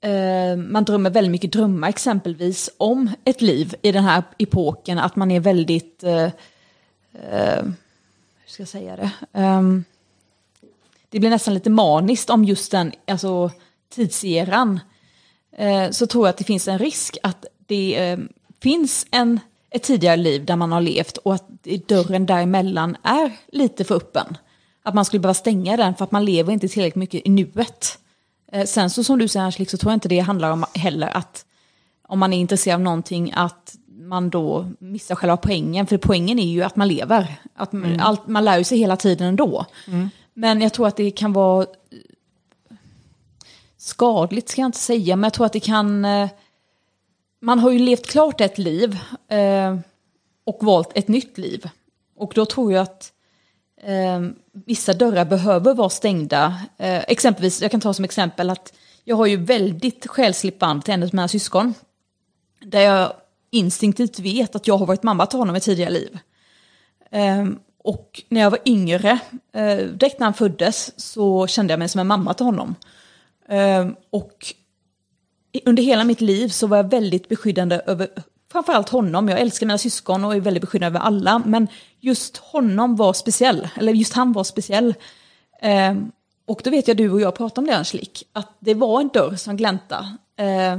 Eh, 0.05 0.57
man 0.57 0.85
drömmer 0.85 1.11
väldigt 1.11 1.31
mycket 1.31 1.53
drömmar 1.53 1.89
exempelvis 1.89 2.71
om 2.77 3.11
ett 3.25 3.43
liv 3.43 3.75
i 3.83 3.93
den 3.93 4.05
här 4.05 4.23
epoken, 4.39 4.99
att 4.99 5.17
man 5.17 5.31
är 5.31 5.41
väldigt, 5.41 6.05
eh, 6.05 6.25
eh, 7.13 7.63
hur 7.63 8.47
ska 8.47 8.63
jag 8.63 8.69
säga 8.69 8.97
det, 8.97 9.11
um, 9.41 9.85
det 11.09 11.21
blir 11.21 11.31
nästan 11.31 11.55
lite 11.55 11.71
maniskt 11.71 12.31
om 12.31 12.45
just 12.45 12.71
den 12.71 12.93
alltså, 13.07 13.51
tidseran, 13.95 14.81
eh, 15.57 15.91
så 15.91 16.07
tror 16.07 16.27
jag 16.27 16.31
att 16.31 16.39
det 16.39 16.45
finns 16.45 16.69
en 16.69 16.79
risk 16.79 17.19
att 17.23 17.47
det 17.67 17.99
eh, 17.99 18.19
finns 18.63 19.07
en, 19.11 19.41
ett 19.71 19.83
tidigare 19.83 20.17
liv 20.17 20.45
där 20.45 20.57
man 20.57 20.73
har 20.73 20.81
levt 20.81 21.17
och 21.17 21.35
att 21.35 21.49
dörren 21.87 22.27
däremellan 22.27 22.97
är 23.03 23.33
lite 23.53 23.85
för 23.85 23.95
öppen. 23.95 24.37
Att 24.83 24.95
man 24.95 25.05
skulle 25.05 25.21
behöva 25.21 25.35
stänga 25.35 25.77
den 25.77 25.95
för 25.95 26.05
att 26.05 26.13
man 26.13 26.25
lever 26.25 26.53
inte 26.53 26.69
tillräckligt 26.69 26.97
mycket 26.97 27.27
i 27.27 27.31
nuet. 27.31 27.99
Eh, 28.55 28.67
Sen 28.67 28.91
så 28.91 29.05
som 29.05 29.19
du 29.19 29.29
säger 29.29 29.45
Angelique 29.47 29.71
så 29.71 29.77
tror 29.77 29.93
jag 29.93 29.97
inte 29.97 30.09
det 30.09 30.19
handlar 30.19 30.51
om 30.51 30.65
heller 30.75 31.09
att 31.17 31.47
om 32.09 32.19
man 32.19 32.33
är 32.33 32.39
intresserad 32.39 32.75
av 32.75 32.81
någonting 32.81 33.33
att 33.37 33.77
man 33.87 34.31
då 34.31 34.71
missar 34.79 35.15
själva 35.15 35.37
poängen. 35.37 35.87
För 35.87 35.99
poängen 35.99 36.39
är 36.39 36.47
ju 36.47 36.63
att 36.63 36.77
man 36.77 36.89
lever. 36.89 37.37
Att 37.55 37.73
man, 37.73 38.01
allt, 38.01 38.27
man 38.27 38.45
lär 38.45 38.63
sig 38.63 38.79
hela 38.79 38.97
tiden 38.97 39.27
ändå. 39.29 39.67
Men 40.35 40.61
jag 40.61 40.73
tror 40.73 40.87
att 40.87 40.97
det 40.97 41.11
kan 41.11 41.33
vara 41.33 41.63
eh, 41.63 41.67
skadligt 43.77 44.49
ska 44.49 44.61
jag 44.61 44.69
inte 44.69 44.79
säga, 44.79 45.17
men 45.17 45.23
jag 45.25 45.33
tror 45.33 45.47
att 45.47 45.53
det 45.53 45.61
kan... 45.61 46.05
eh, 46.05 46.29
Man 47.41 47.59
har 47.59 47.71
ju 47.71 47.79
levt 47.79 48.07
klart 48.07 48.41
ett 48.41 48.59
liv 48.59 48.99
och 50.45 50.59
valt 50.65 50.91
ett 50.95 51.09
nytt 51.09 51.39
liv. 51.39 51.69
Och 52.17 52.33
då 52.35 52.47
tror 52.47 52.73
jag 52.73 52.83
att 52.83 53.13
eh, 53.85 54.21
vissa 54.53 54.93
dörrar 54.93 55.25
behöver 55.25 55.75
vara 55.75 55.89
stängda. 55.89 56.61
Eh, 56.79 57.03
exempelvis, 57.09 57.63
jag 57.63 57.71
kan 57.71 57.81
ta 57.81 57.95
som 57.95 58.05
exempel 58.05 58.51
att 58.51 58.73
jag 59.05 59.17
har 59.17 59.27
ju 59.27 59.37
väldigt 59.37 60.07
själsligt 60.07 60.59
band 60.59 60.85
till 60.85 60.95
en 60.95 61.03
av 61.03 61.09
mina 61.13 61.29
syskon. 61.29 61.75
Där 62.61 62.81
jag 62.81 63.13
instinktivt 63.51 64.19
vet 64.19 64.57
att 64.57 64.67
jag 64.67 64.79
har 64.79 64.87
varit 64.87 65.03
mamma 65.03 65.27
till 65.27 65.39
honom 65.39 65.57
i 65.57 65.61
tidigare 65.61 65.91
liv. 65.91 66.19
Eh, 67.11 67.45
och 67.85 68.23
när 68.29 68.41
jag 68.41 68.51
var 68.51 68.61
yngre, 68.65 69.19
eh, 69.53 69.77
direkt 69.77 70.19
när 70.19 70.27
han 70.27 70.35
föddes, 70.35 71.01
så 71.01 71.47
kände 71.47 71.73
jag 71.73 71.79
mig 71.79 71.89
som 71.89 72.01
en 72.01 72.07
mamma 72.07 72.35
till 72.35 72.47
honom. 72.47 72.75
Ehm, 73.49 73.95
och 74.11 74.55
under 75.65 75.83
hela 75.83 76.05
mitt 76.05 76.21
liv 76.21 76.49
så 76.49 76.67
var 76.67 76.77
jag 76.77 76.91
väldigt 76.91 77.29
beskyddande 77.29 77.81
över 77.87 78.09
framförallt 78.53 78.89
honom. 78.89 79.29
Jag 79.29 79.41
älskar 79.41 79.67
mina 79.67 79.79
syskon 79.79 80.25
och 80.25 80.35
är 80.35 80.41
väldigt 80.41 80.61
beskyddande 80.61 80.99
över 80.99 81.07
alla. 81.07 81.43
Men 81.47 81.69
just 82.05 82.37
honom 82.37 82.97
var 82.97 83.13
speciell, 83.13 83.69
eller 83.77 83.93
just 83.93 84.13
han 84.13 84.33
var 84.33 84.45
speciell. 84.45 84.95
Ehm, 85.63 86.13
och 86.47 86.61
då 86.65 86.71
vet 86.71 86.89
jag 86.89 86.97
du 86.97 87.11
och 87.11 87.21
jag 87.21 87.35
pratade 87.35 87.61
om 87.61 87.67
det 87.67 87.77
Angelique, 87.77 88.25
att 88.33 88.57
det 88.61 88.75
var 88.75 89.01
en 89.01 89.09
dörr 89.09 89.37
som 89.37 89.57
gläntade. 89.57 90.17
Eh, 90.39 90.79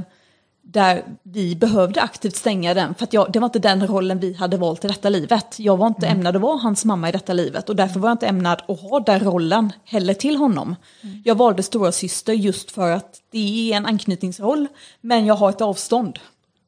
där 0.68 1.04
vi 1.24 1.56
behövde 1.56 2.02
aktivt 2.02 2.36
stänga 2.36 2.74
den, 2.74 2.96
för 2.96 3.04
att 3.04 3.14
jag, 3.14 3.32
det 3.32 3.40
var 3.40 3.46
inte 3.46 3.60
den 3.60 3.88
rollen 3.88 4.20
vi 4.20 4.34
hade 4.34 4.58
valt 4.58 4.86
i 4.86 4.88
detta 4.88 5.10
livet. 5.10 5.60
Jag 5.60 5.78
var 5.78 5.88
inte 5.88 6.08
ämnad 6.08 6.36
att 6.36 6.42
vara 6.42 6.58
hans 6.58 6.86
mamma 6.86 7.10
i 7.10 7.12
detta 7.12 7.34
livet 7.34 7.70
och 7.70 7.76
därför 7.76 8.00
var 8.00 8.10
jag 8.10 8.14
inte 8.14 8.28
ämnad 8.28 8.62
att 8.68 8.80
ha 8.80 9.00
den 9.00 9.20
rollen 9.20 9.72
heller 9.84 10.14
till 10.14 10.36
honom. 10.36 10.76
Jag 11.24 11.36
valde 11.36 11.64
stora 11.64 11.92
syster 11.92 12.34
just 12.34 12.72
för 12.72 12.92
att 12.92 13.22
det 13.32 13.72
är 13.72 13.78
en 13.78 13.86
anknytningsroll, 13.86 14.68
men 15.02 15.26
jag 15.26 15.36
har 15.36 15.50
ett 15.50 15.62
avstånd. 15.62 16.20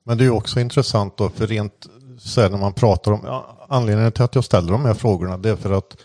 Men 0.04 0.18
det 0.18 0.26
är 0.26 0.30
också 0.30 0.60
intressant 0.60 1.18
då, 1.18 1.30
för 1.30 1.48
rent 1.48 1.88
så 2.28 2.42
här 2.42 2.50
när 2.50 2.58
man 2.58 2.74
pratar 2.74 3.12
om, 3.12 3.22
ja, 3.26 3.66
anledningen 3.68 4.12
till 4.12 4.24
att 4.24 4.36
jag 4.36 4.44
ställer 4.44 4.72
de 4.72 4.86
här 4.86 4.94
frågorna 4.94 5.38
det 5.38 5.50
är 5.50 5.56
för 5.56 5.72
att 5.72 5.98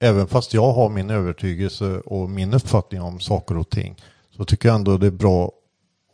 även 0.00 0.26
fast 0.26 0.54
jag 0.54 0.72
har 0.72 0.88
min 0.88 1.10
övertygelse 1.10 2.00
och 2.00 2.30
min 2.30 2.54
uppfattning 2.54 3.02
om 3.02 3.20
saker 3.20 3.58
och 3.58 3.70
ting 3.70 3.96
så 4.36 4.44
tycker 4.44 4.68
jag 4.68 4.74
ändå 4.76 4.96
det 4.96 5.06
är 5.06 5.10
bra 5.10 5.52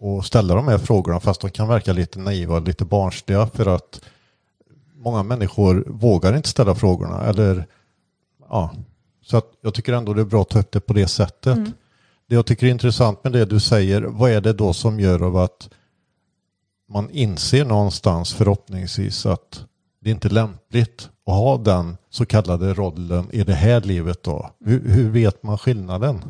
att 0.01 0.27
ställa 0.27 0.55
de 0.55 0.69
här 0.69 0.79
frågorna 0.79 1.21
fast 1.21 1.41
de 1.41 1.51
kan 1.51 1.69
verka 1.69 1.93
lite 1.93 2.19
naiva, 2.19 2.59
lite 2.59 2.85
barnsliga 2.85 3.47
för 3.47 3.67
att 3.67 4.01
många 4.95 5.23
människor 5.23 5.85
vågar 5.87 6.37
inte 6.37 6.49
ställa 6.49 6.75
frågorna 6.75 7.25
eller 7.27 7.67
ja, 8.49 8.71
så 9.23 9.37
att 9.37 9.53
jag 9.61 9.75
tycker 9.75 9.93
ändå 9.93 10.15
det 10.15 10.21
är 10.21 10.25
bra 10.25 10.43
att 10.43 10.49
ta 10.49 10.59
upp 10.59 10.73
det 10.73 10.81
på 10.81 10.93
det 10.93 11.07
sättet. 11.07 11.59
Det 12.29 12.35
jag 12.35 12.47
tycker 12.47 12.67
är 12.67 12.71
intressant 12.71 13.25
med 13.25 13.33
det 13.33 13.45
du 13.45 13.61
säger, 13.61 14.03
vad 14.03 14.31
är 14.31 14.41
det 14.41 14.53
då 14.53 14.73
som 14.73 15.01
gör 15.01 15.23
av 15.23 15.37
att 15.37 15.69
man 16.91 17.11
inser 17.11 17.65
någonstans 17.65 18.35
förhoppningsvis 18.35 19.27
att 19.27 19.65
det 20.01 20.11
inte 20.11 20.29
är 20.29 20.31
lämpligt 20.31 21.09
att 21.27 21.35
ha 21.35 21.57
den 21.59 21.97
så 22.11 22.27
kallade 22.27 22.75
rollen 22.75 23.29
i 23.33 23.45
det 23.45 23.55
här 23.55 23.81
livet 23.81 24.23
då. 24.23 24.51
Hur, 24.65 24.89
hur 24.89 25.11
vet 25.11 25.43
man 25.43 25.59
skillnaden? 25.59 26.21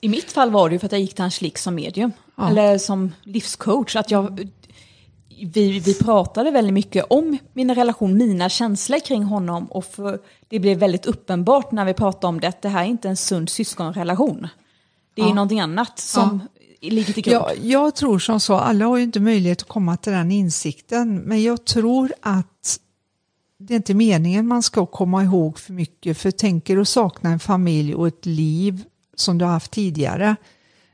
I 0.00 0.08
mitt 0.08 0.32
fall 0.32 0.50
var 0.50 0.68
det 0.68 0.72
ju 0.72 0.78
för 0.78 0.86
att 0.86 0.92
jag 0.92 1.00
gick 1.00 1.14
till 1.14 1.24
Angelique 1.24 1.58
som 1.58 1.74
medium, 1.74 2.12
Ja. 2.36 2.48
eller 2.50 2.78
som 2.78 3.12
livscoach. 3.22 3.96
Att 3.96 4.10
jag, 4.10 4.50
vi, 5.54 5.78
vi 5.80 5.94
pratade 5.98 6.50
väldigt 6.50 6.74
mycket 6.74 7.04
om 7.10 7.38
min 7.52 7.74
relation, 7.74 8.16
mina 8.16 8.48
känslor 8.48 8.98
kring 8.98 9.22
honom 9.24 9.64
och 9.66 9.84
för, 9.84 10.18
det 10.48 10.58
blev 10.58 10.78
väldigt 10.78 11.06
uppenbart 11.06 11.72
när 11.72 11.84
vi 11.84 11.94
pratade 11.94 12.26
om 12.26 12.40
det 12.40 12.48
att 12.48 12.62
det 12.62 12.68
här 12.68 12.82
är 12.84 12.88
inte 12.88 13.08
en 13.08 13.16
sund 13.16 13.48
syskonrelation. 13.50 14.48
Det 15.14 15.22
är 15.22 15.26
Ja. 15.26 15.34
någonting 15.34 15.60
annat 15.60 15.98
som 15.98 16.40
ligger 16.90 17.12
till 17.12 17.22
grund. 17.22 17.44
Jag, 17.44 17.56
jag 17.62 17.94
tror 17.94 18.18
som 18.18 18.40
så, 18.40 18.54
alla 18.54 18.84
har 18.84 18.96
ju 18.96 19.02
inte 19.02 19.20
möjlighet 19.20 19.62
att 19.62 19.68
komma 19.68 19.96
till 19.96 20.12
den 20.12 20.30
insikten, 20.32 21.16
men 21.16 21.42
jag 21.42 21.64
tror 21.64 22.12
att 22.20 22.78
det 23.58 23.74
är 23.74 23.76
inte 23.76 23.94
meningen 23.94 24.46
man 24.46 24.62
ska 24.62 24.86
komma 24.86 25.24
ihåg 25.24 25.58
för 25.58 25.72
mycket, 25.72 26.18
för 26.18 26.30
tänker 26.30 26.76
du 26.76 26.84
sakna 26.84 27.30
en 27.30 27.38
familj 27.38 27.94
och 27.94 28.08
ett 28.08 28.26
liv 28.26 28.84
som 29.16 29.38
du 29.38 29.44
har 29.44 29.52
haft 29.52 29.70
tidigare, 29.70 30.36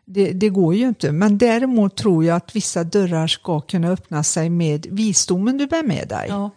det, 0.05 0.33
det 0.33 0.49
går 0.49 0.75
ju 0.75 0.89
inte. 0.89 1.13
Men 1.13 1.39
däremot 1.39 1.97
tror 1.97 2.25
jag 2.25 2.37
att 2.37 2.57
vissa 2.57 2.85
dörrar 2.85 3.27
ska 3.27 3.61
kunna 3.61 3.89
öppna 3.89 4.23
sig 4.23 4.51
med 4.51 4.87
visdomen 4.91 5.59
du 5.59 5.67
bär 5.67 5.83
med 5.83 6.09
dig 6.09 6.27
Ja. 6.29 6.51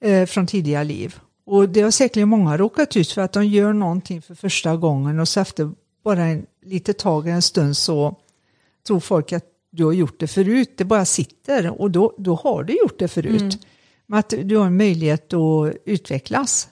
eh, 0.00 0.26
från 0.26 0.46
tidigare 0.46 0.84
liv. 0.84 1.16
Och 1.46 1.68
det 1.68 1.80
har 1.80 1.90
säkerligen 1.90 2.28
många 2.28 2.56
råkat 2.56 2.96
ut 2.96 3.12
för 3.12 3.22
att 3.22 3.32
de 3.32 3.46
gör 3.46 3.72
någonting 3.72 4.22
för 4.22 4.34
första 4.34 4.76
gången 4.76 5.20
och 5.20 5.28
så 5.28 5.40
efter 5.40 5.70
bara 6.04 6.24
en 6.24 6.46
litet 6.64 6.98
tag, 6.98 7.28
en 7.28 7.42
stund 7.42 7.76
så 7.76 8.16
tror 8.86 9.00
folk 9.00 9.32
att 9.32 9.44
du 9.70 9.84
har 9.84 9.92
gjort 9.92 10.20
det 10.20 10.26
förut. 10.26 10.74
Det 10.76 10.84
bara 10.84 11.04
sitter 11.04 11.80
och 11.80 11.90
då, 11.90 12.14
då 12.18 12.34
har 12.34 12.64
du 12.64 12.78
gjort 12.78 12.98
det 12.98 13.08
förut. 13.08 13.66
Men 14.06 14.18
att 14.18 14.34
du 14.44 14.56
har 14.56 14.66
en 14.66 14.76
möjlighet 14.76 15.32
att 15.32 15.72
utvecklas. 15.84 16.68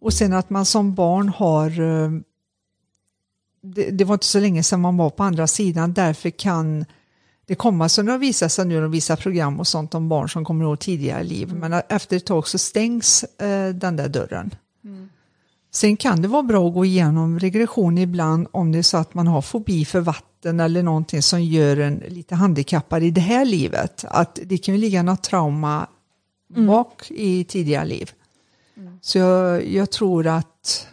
Och 0.00 0.12
sen 0.12 0.32
att 0.32 0.50
man 0.50 0.64
som 0.64 0.94
barn 0.94 1.28
har 1.28 1.80
eh, 1.80 2.10
det, 3.74 3.90
det 3.90 4.04
var 4.04 4.14
inte 4.14 4.26
så 4.26 4.40
länge 4.40 4.62
sedan 4.62 4.80
man 4.80 4.96
var 4.96 5.10
på 5.10 5.22
andra 5.22 5.46
sidan, 5.46 5.92
därför 5.92 6.30
kan 6.30 6.84
det 7.46 7.54
komma, 7.54 7.88
som 7.88 8.06
det 8.06 8.12
har 8.12 8.18
visat 8.18 8.52
sig 8.52 8.66
nu 8.66 8.80
de 8.80 8.90
visar 8.90 9.16
program 9.16 9.60
och 9.60 9.66
sånt 9.66 9.94
om 9.94 10.08
barn 10.08 10.28
som 10.28 10.44
kommer 10.44 10.64
ihåg 10.64 10.78
tidigare 10.78 11.24
liv, 11.24 11.54
men 11.54 11.72
efter 11.88 12.16
ett 12.16 12.26
tag 12.26 12.48
så 12.48 12.58
stängs 12.58 13.24
eh, 13.24 13.74
den 13.74 13.96
där 13.96 14.08
dörren. 14.08 14.54
Sen 15.72 15.96
kan 15.96 16.22
det 16.22 16.28
vara 16.28 16.42
bra 16.42 16.68
att 16.68 16.74
gå 16.74 16.84
igenom 16.84 17.38
regression 17.38 17.98
ibland 17.98 18.46
om 18.52 18.72
det 18.72 18.78
är 18.78 18.82
så 18.82 18.96
att 18.96 19.14
man 19.14 19.26
har 19.26 19.42
fobi 19.42 19.84
för 19.84 20.00
vatten 20.00 20.35
eller 20.46 20.82
någonting 20.82 21.22
som 21.22 21.42
gör 21.42 21.76
en 21.76 22.02
lite 22.08 22.34
handikappad 22.34 23.02
i 23.02 23.10
det 23.10 23.20
här 23.20 23.44
livet. 23.44 24.04
Att 24.08 24.38
det 24.44 24.58
kan 24.58 24.74
ju 24.74 24.80
ligga 24.80 25.02
något 25.02 25.22
trauma 25.22 25.86
bak 26.66 27.10
i 27.10 27.44
tidigare 27.44 27.84
liv. 27.84 28.10
Så 29.00 29.18
jag, 29.18 29.66
jag 29.66 29.90
tror 29.90 30.26
att, 30.26 30.86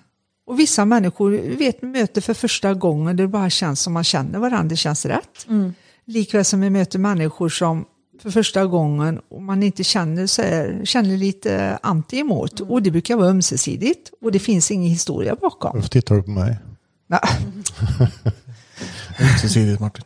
och 0.45 0.59
vissa 0.59 0.85
människor 0.85 1.31
vet, 1.57 1.81
möter 1.81 2.21
för 2.21 2.33
första 2.33 2.73
gången 2.73 3.15
det 3.15 3.27
bara 3.27 3.49
känns 3.49 3.81
som 3.81 3.93
man 3.93 4.03
känner 4.03 4.39
varandra, 4.39 4.69
det 4.69 4.75
känns 4.75 5.05
rätt. 5.05 5.47
Likväl 6.05 6.45
som 6.45 6.61
vi 6.61 6.69
möter 6.69 6.99
människor 6.99 7.49
som 7.49 7.85
för 8.19 8.31
första 8.31 8.65
gången 8.65 9.19
och 9.29 9.41
man 9.41 9.63
inte 9.63 9.83
känner, 9.83 10.27
så 10.27 10.41
här, 10.41 10.81
känner 10.83 11.17
lite 11.17 11.79
anti 11.81 12.19
emot. 12.19 12.59
Och 12.59 12.83
det 12.83 12.91
brukar 12.91 13.15
vara 13.15 13.27
ömsesidigt 13.27 14.11
och 14.21 14.31
det 14.31 14.39
finns 14.39 14.71
ingen 14.71 14.89
historia 14.89 15.35
bakom. 15.35 15.71
Varför 15.73 15.89
tittar 15.89 16.15
du 16.15 16.23
på 16.23 16.31
mig? 16.31 16.57
Nej. 19.19 19.29
Ömsesidigt 19.29 19.79
Martin. 19.79 20.05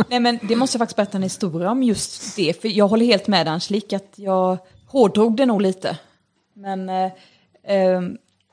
Nej 0.08 0.20
men 0.20 0.38
det 0.42 0.56
måste 0.56 0.76
jag 0.76 0.80
faktiskt 0.80 0.96
berätta 0.96 1.16
en 1.16 1.22
historia 1.22 1.70
om 1.70 1.82
just 1.82 2.36
det, 2.36 2.60
för 2.60 2.68
jag 2.68 2.88
håller 2.88 3.06
helt 3.06 3.26
med 3.26 3.48
Angelique 3.48 3.96
att 3.96 4.12
jag 4.16 4.58
hårdrog 4.86 5.36
det 5.36 5.46
nog 5.46 5.62
lite. 5.62 5.98
Men 6.54 6.88
eh, 6.88 7.12
eh, 7.64 8.00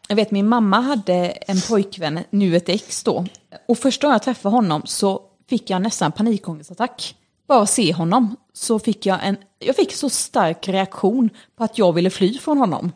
jag 0.07 0.15
vet 0.15 0.31
min 0.31 0.47
mamma 0.47 0.79
hade 0.79 1.13
en 1.27 1.61
pojkvän, 1.69 2.19
nu 2.29 2.55
ett 2.55 2.69
ex 2.69 3.03
då, 3.03 3.25
och 3.67 3.77
första 3.77 4.07
gången 4.07 4.13
jag 4.13 4.23
träffade 4.23 4.55
honom 4.55 4.81
så 4.85 5.21
fick 5.49 5.69
jag 5.69 5.81
nästan 5.81 6.11
panikångestattack. 6.11 7.15
Bara 7.47 7.61
att 7.61 7.69
se 7.69 7.93
honom 7.93 8.35
så 8.53 8.79
fick 8.79 9.05
jag 9.05 9.19
en, 9.23 9.37
jag 9.59 9.75
fick 9.75 9.93
så 9.93 10.09
stark 10.09 10.67
reaktion 10.67 11.29
på 11.55 11.63
att 11.63 11.77
jag 11.77 11.93
ville 11.93 12.09
fly 12.09 12.37
från 12.37 12.57
honom. 12.57 12.91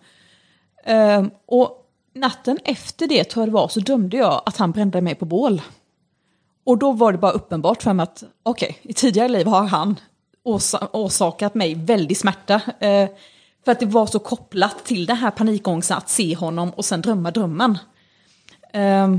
Eh, 0.85 1.25
och 1.45 1.77
natten 2.15 2.57
efter 2.63 3.07
det 3.07 3.23
tror 3.23 3.41
jag 3.41 3.49
det 3.49 3.53
var 3.53 3.67
så 3.67 3.79
dömde 3.79 4.17
jag 4.17 4.41
att 4.45 4.57
han 4.57 4.71
brände 4.71 5.01
mig 5.01 5.15
på 5.15 5.25
bål. 5.25 5.61
Och 6.63 6.77
då 6.77 6.91
var 6.91 7.11
det 7.11 7.17
bara 7.17 7.31
uppenbart 7.31 7.83
för 7.83 7.93
mig 7.93 8.03
att 8.03 8.23
okej, 8.43 8.79
i 8.81 8.93
tidigare 8.93 9.27
liv 9.27 9.47
har 9.47 9.63
han 9.63 9.99
orsakat 10.43 11.55
mig 11.55 11.75
väldig 11.75 12.17
smärta. 12.17 12.61
Eh, 12.79 13.09
för 13.65 13.71
att 13.71 13.79
det 13.79 13.85
var 13.85 14.05
så 14.05 14.19
kopplat 14.19 14.85
till 14.85 15.05
den 15.05 15.17
här 15.17 15.31
panikångesten 15.31 15.97
att 15.97 16.09
se 16.09 16.35
honom 16.35 16.69
och 16.69 16.85
sen 16.85 17.01
drömma 17.01 17.31
drömmen. 17.31 17.77
Eh, 18.73 19.09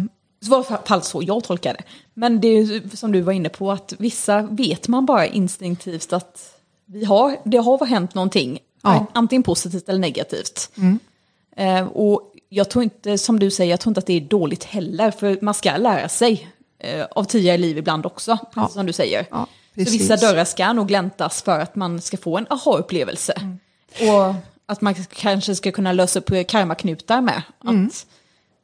så 0.45 0.51
var 0.51 0.59
det 0.59 0.89
fall 0.89 1.03
så 1.03 1.23
jag 1.23 1.45
tolkade 1.45 1.75
det. 1.79 1.85
Men 2.15 2.41
det 2.41 2.49
är 2.49 2.97
som 2.97 3.13
du 3.13 3.21
var 3.21 3.33
inne 3.33 3.49
på 3.49 3.73
att 3.73 3.95
vissa 3.99 4.43
vet 4.43 4.89
man 4.89 5.07
bara 5.07 5.27
instinktivt 5.27 6.13
att 6.13 6.59
vi 6.87 7.05
har, 7.05 7.37
det 7.45 7.59
har 7.59 7.87
hänt 7.87 8.15
någonting. 8.15 8.59
Ja. 8.83 9.07
Antingen 9.13 9.43
positivt 9.43 9.89
eller 9.89 9.99
negativt. 9.99 10.71
Eh, 11.57 11.87
och 11.87 12.33
jag 12.49 12.71
tror 12.71 12.85
inte, 12.85 13.19
som 13.19 13.39
du 13.39 13.51
säger, 13.51 13.71
jag 13.71 13.81
tror 13.81 13.91
inte 13.91 13.99
att 13.99 14.07
det 14.07 14.17
är 14.17 14.21
dåligt 14.21 14.65
heller. 14.65 15.11
För 15.11 15.39
man 15.43 15.55
ska 15.55 15.77
lära 15.77 16.09
sig 16.09 16.49
eh, 16.83 17.07
av 17.11 17.25
tidigare 17.25 17.59
liv 17.59 17.79
ibland 17.79 18.07
också, 18.07 18.39
Ja. 18.55 18.69
som 18.69 18.87
du 18.87 18.93
säger. 18.93 19.27
Ja, 19.31 19.47
så 19.75 19.81
vissa 19.91 20.17
dörrar 20.17 20.45
ska 20.45 20.73
nog 20.73 20.89
gläntas 20.89 21.43
för 21.43 21.59
att 21.59 21.77
man 21.77 22.01
ska 22.01 22.17
få 22.17 22.39
en 22.39 22.47
aha-upplevelse. 22.51 23.33
Och 24.01 24.35
att 24.67 24.81
man 24.81 24.95
kanske 24.95 25.55
ska 25.55 25.73
kunna 25.73 25.93
lösa 25.93 26.19
upp 26.19 26.49
karmaknutar 26.49 27.21
med. 27.21 27.43
Att, 27.59 28.07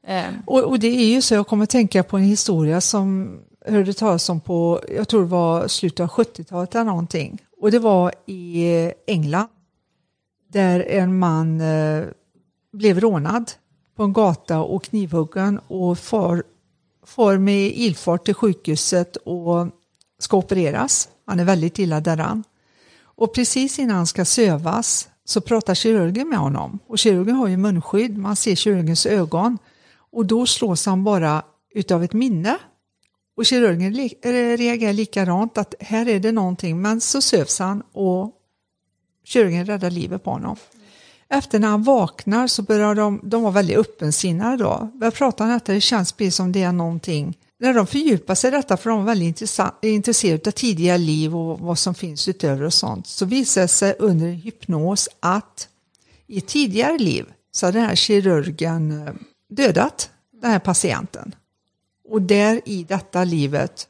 eh, 0.07 0.24
Och, 0.46 0.64
och 0.64 0.78
det 0.78 0.87
är 0.88 1.07
ju 1.07 1.22
så, 1.22 1.35
jag 1.35 1.46
kommer 1.46 1.66
tänka 1.66 2.02
på 2.02 2.16
en 2.16 2.22
historia 2.24 2.81
som 2.81 3.38
jag 3.66 3.72
hörde 3.72 3.92
talas 3.94 4.28
om 4.28 4.40
på, 4.40 4.81
jag 4.96 5.09
tror 5.09 5.20
det 5.20 5.26
var 5.26 5.68
slutet 5.68 6.00
av 6.00 6.09
70-talet 6.09 6.74
eller 6.74 6.85
någonting. 6.85 7.38
Och 7.61 7.70
det 7.70 7.78
var 7.78 8.12
i 8.26 8.92
England. 9.07 9.48
Där 10.52 10.81
en 10.88 11.18
man 11.18 11.61
eh, 11.61 12.04
blev 12.72 13.00
rånad 13.00 13.50
på 13.96 14.02
en 14.02 14.12
gata 14.12 14.59
och 14.61 14.83
knivhuggen 14.85 15.61
och 15.68 15.98
far, 15.98 16.42
far 17.09 17.38
med 17.38 17.73
ilfart 17.75 18.25
till 18.25 18.35
sjukhuset 18.35 19.16
och 19.16 19.66
ska 20.18 20.37
opereras. 20.37 21.09
Han 21.27 21.40
är 21.40 21.44
väldigt 21.44 21.79
illa 21.79 22.01
däran. 22.01 22.44
Och 23.03 23.35
precis 23.35 23.79
innan 23.79 23.97
han 23.97 24.07
ska 24.07 24.25
sövas 24.25 25.09
så 25.25 25.40
pratar 25.40 25.75
kirurgen 25.75 26.29
med 26.29 26.38
honom. 26.38 26.79
Och 26.87 26.99
kirurgen 26.99 27.37
har 27.37 27.49
ju 27.49 27.57
munskydd, 27.57 28.18
man 28.18 28.37
ser 28.37 28.55
kirurgens 28.55 29.07
ögon. 29.07 29.59
Och 30.12 30.27
då 30.27 30.47
slås 30.47 30.87
han 30.87 31.05
bara 31.05 31.42
utav 31.75 32.05
ett 32.05 32.12
minne. 32.12 32.57
Och 33.37 33.47
kirurgen 33.47 33.94
reagerar 34.57 34.92
likadant 34.92 35.59
att 35.59 35.75
här 35.81 36.09
är 36.09 36.21
det 36.21 36.33
någonting, 36.33 36.83
men 36.83 37.01
så 37.01 37.21
sövs 37.21 37.59
han 37.59 37.83
och 37.92 38.33
kirurgen 39.25 39.66
räddar 39.66 39.90
livet 39.90 40.25
på 40.25 40.31
honom. 40.31 40.57
Efter 41.31 41.59
när 41.59 41.69
han 41.69 41.83
vaknar 41.83 42.47
så 42.47 42.62
börjar 42.62 42.95
de, 42.95 43.21
de 43.23 43.43
var 43.43 43.51
väldigt 43.51 43.77
öppensinnade 43.77 44.57
då, 44.57 44.91
börjar 44.95 45.11
prata 45.11 45.45
om 45.45 45.51
detta, 45.51 45.73
det 45.73 45.81
känns 45.81 46.12
precis 46.12 46.37
som 46.37 46.53
det 46.53 46.62
är 46.62 46.73
någonting. 46.73 47.38
När 47.61 47.75
de 47.75 47.87
fördjupar 47.87 48.35
sig 48.35 48.49
i 48.49 48.51
detta, 48.51 48.77
för 48.77 48.91
de 48.91 48.99
var 48.99 49.07
väldigt 49.07 49.61
intresserade 49.83 50.49
av 50.49 50.53
tidigare 50.53 50.99
liv 50.99 51.37
och 51.37 51.61
vad 51.61 51.79
som 51.79 51.95
finns 51.95 52.29
utöver 52.29 52.64
och 52.64 52.75
sånt, 52.75 53.07
så 53.07 53.25
visar 53.25 53.62
det 53.62 53.69
sig 53.69 53.95
under 53.99 54.29
hypnos 54.29 55.09
att 55.21 55.69
i 56.27 56.38
ett 56.38 56.47
tidigare 56.47 56.99
liv 56.99 57.27
så 57.51 57.67
hade 57.67 57.79
den 57.79 57.88
här 57.88 57.95
kirurgen 57.95 59.07
eh, 59.07 59.14
dödat 59.51 60.11
den 60.43 60.51
här 60.51 60.59
patienten. 60.59 61.35
Och 62.09 62.23
där 62.23 62.61
i 62.64 62.85
detta 62.85 63.25
livet 63.25 63.88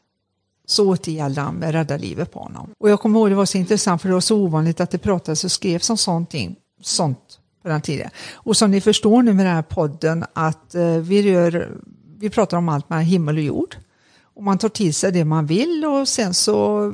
så 0.66 0.88
återgällde 0.88 1.40
han 1.40 1.55
med 1.55 1.72
rädda 1.72 1.96
livet 1.96 2.33
på 2.33 2.40
honom. 2.40 2.70
Och 2.79 2.90
jag 2.90 3.01
kommer 3.01 3.18
ihåg 3.18 3.31
det 3.31 3.35
var 3.35 3.46
så 3.46 3.59
intressant 3.59 4.03
för 4.03 4.09
det 4.09 4.14
var 4.14 4.20
så 4.20 4.37
ovanligt 4.37 4.81
att 4.81 4.90
det 4.90 4.98
pratades 4.98 5.44
och 5.44 5.53
skrevs 5.53 5.90
om 5.90 5.98
sånt, 5.98 6.35
sånt 6.80 7.40
på 7.62 7.68
den 7.68 7.80
tiden. 7.80 8.10
Och 8.32 8.56
som 8.56 8.70
ni 8.70 8.80
förstår 8.80 9.22
nu 9.22 9.32
med 9.32 9.46
den 9.46 9.54
här 9.54 9.62
podden 9.62 10.24
att 10.32 10.74
eh, 10.74 10.96
vi, 10.96 11.32
rör, 11.32 11.72
vi 12.18 12.30
pratar 12.30 12.56
om 12.56 12.68
allt 12.68 12.90
mellan 12.90 13.04
himmel 13.04 13.36
och 13.36 13.42
jord. 13.42 13.76
Och 14.22 14.42
man 14.42 14.58
tar 14.58 14.68
till 14.68 14.94
sig 14.94 15.12
det 15.12 15.24
man 15.24 15.46
vill 15.46 15.84
och 15.84 16.08
sen 16.08 16.34
så 16.34 16.86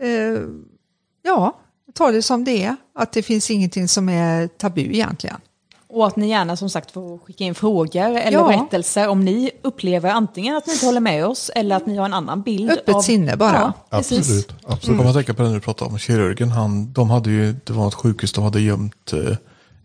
eh, 0.00 0.40
ja, 1.22 1.60
ta 1.94 2.10
det 2.10 2.22
som 2.22 2.44
det 2.44 2.64
är. 2.64 2.76
Att 2.94 3.12
det 3.12 3.22
finns 3.22 3.50
ingenting 3.50 3.88
som 3.88 4.08
är 4.08 4.48
tabu 4.48 4.80
egentligen 4.80 5.40
och 5.92 6.06
att 6.06 6.16
ni 6.16 6.28
gärna 6.28 6.56
som 6.56 6.70
sagt 6.70 6.90
får 6.90 7.18
skicka 7.18 7.44
in 7.44 7.54
frågor 7.54 8.02
eller 8.16 8.38
Ja. 8.38 8.46
berättelser 8.48 9.08
om 9.08 9.24
ni 9.24 9.50
upplever 9.62 10.10
antingen 10.10 10.56
att 10.56 10.66
ni 10.66 10.72
inte 10.72 10.86
håller 10.86 11.00
med 11.00 11.26
oss 11.26 11.50
eller 11.54 11.76
att 11.76 11.86
ni 11.86 11.96
har 11.96 12.04
en 12.04 12.14
annan 12.14 12.42
bild. 12.42 12.70
Öppet 12.70 12.94
av, 12.94 13.00
sinne 13.02 13.36
bara. 13.36 13.52
Ja. 13.88 13.98
Absolut. 13.98 14.24
Så 14.24 14.44
absolut. 14.66 14.84
kommer 14.98 15.04
jag 15.04 15.14
tänka 15.14 15.34
på 15.34 15.42
det 15.42 15.48
när 15.48 15.54
du 15.54 15.60
pratade 15.60 15.90
om 15.90 15.98
kirurgen. 15.98 16.50
Han, 16.50 16.92
de 16.92 17.10
hade 17.10 17.30
ju, 17.30 17.52
det 17.64 17.72
var 17.72 17.88
ett 17.88 17.94
sjukhus, 17.94 18.32
de 18.32 18.44
hade 18.44 18.60
gömt 18.60 19.12
eh, 19.12 19.36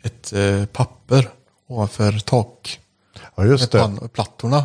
ett 0.03 0.33
eh, 0.33 0.65
papper 0.65 1.29
ovanför 1.67 2.19
tak. 2.19 2.79
Ja, 3.35 3.45
just 3.45 3.71
det. 3.71 3.91
Plattorna. 4.13 4.63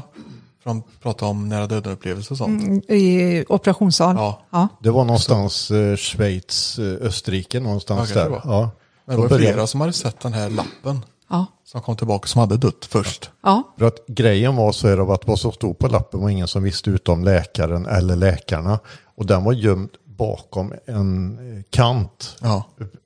För 0.62 0.70
de 0.70 0.82
pratade 1.02 1.30
om 1.30 1.48
nära 1.48 1.66
döden-upplevelser 1.66 2.32
och 2.32 2.38
sånt. 2.38 2.62
Mm, 2.62 2.78
I 2.88 3.44
operationssal. 3.48 4.16
Ja. 4.16 4.42
ja. 4.50 4.68
Det 4.82 4.90
var 4.90 5.04
någonstans 5.04 5.70
eh, 5.70 5.96
Schweiz, 5.96 6.78
eh, 6.78 7.06
Österrike 7.06 7.60
någonstans 7.60 8.08
det 8.08 8.14
där. 8.14 8.28
var. 8.28 8.40
Ja. 8.44 8.70
Men 9.04 9.16
De 9.16 9.16
det 9.16 9.22
var 9.22 9.28
började- 9.28 9.52
flera 9.52 9.66
som 9.66 9.80
hade 9.80 9.92
sett 9.92 10.20
den 10.20 10.32
här 10.32 10.50
lappen. 10.50 11.00
Ja. 11.30 11.46
Som 11.64 11.80
kom 11.82 11.96
tillbaka 11.96 12.26
som 12.28 12.40
hade 12.40 12.56
dött 12.56 12.84
först. 12.90 13.30
Ja. 13.42 13.62
För 13.78 13.86
att 13.86 14.06
grejen 14.06 14.56
var 14.56 14.72
så 14.72 14.88
är 14.88 14.96
det 14.96 15.02
att 15.02 15.26
vad 15.26 15.38
som 15.38 15.52
stod 15.52 15.78
på 15.78 15.88
lappen 15.88 16.20
var 16.20 16.28
ingen 16.28 16.48
som 16.48 16.62
visste 16.62 16.90
utom 16.90 17.24
läkaren 17.24 17.86
eller 17.86 18.16
läkarna. 18.16 18.78
Och 19.14 19.26
den 19.26 19.44
var 19.44 19.52
gömd 19.52 19.90
bakom 20.04 20.72
en 20.86 21.38
eh, 21.56 21.62
kant 21.70 22.36
Ja. 22.40 22.64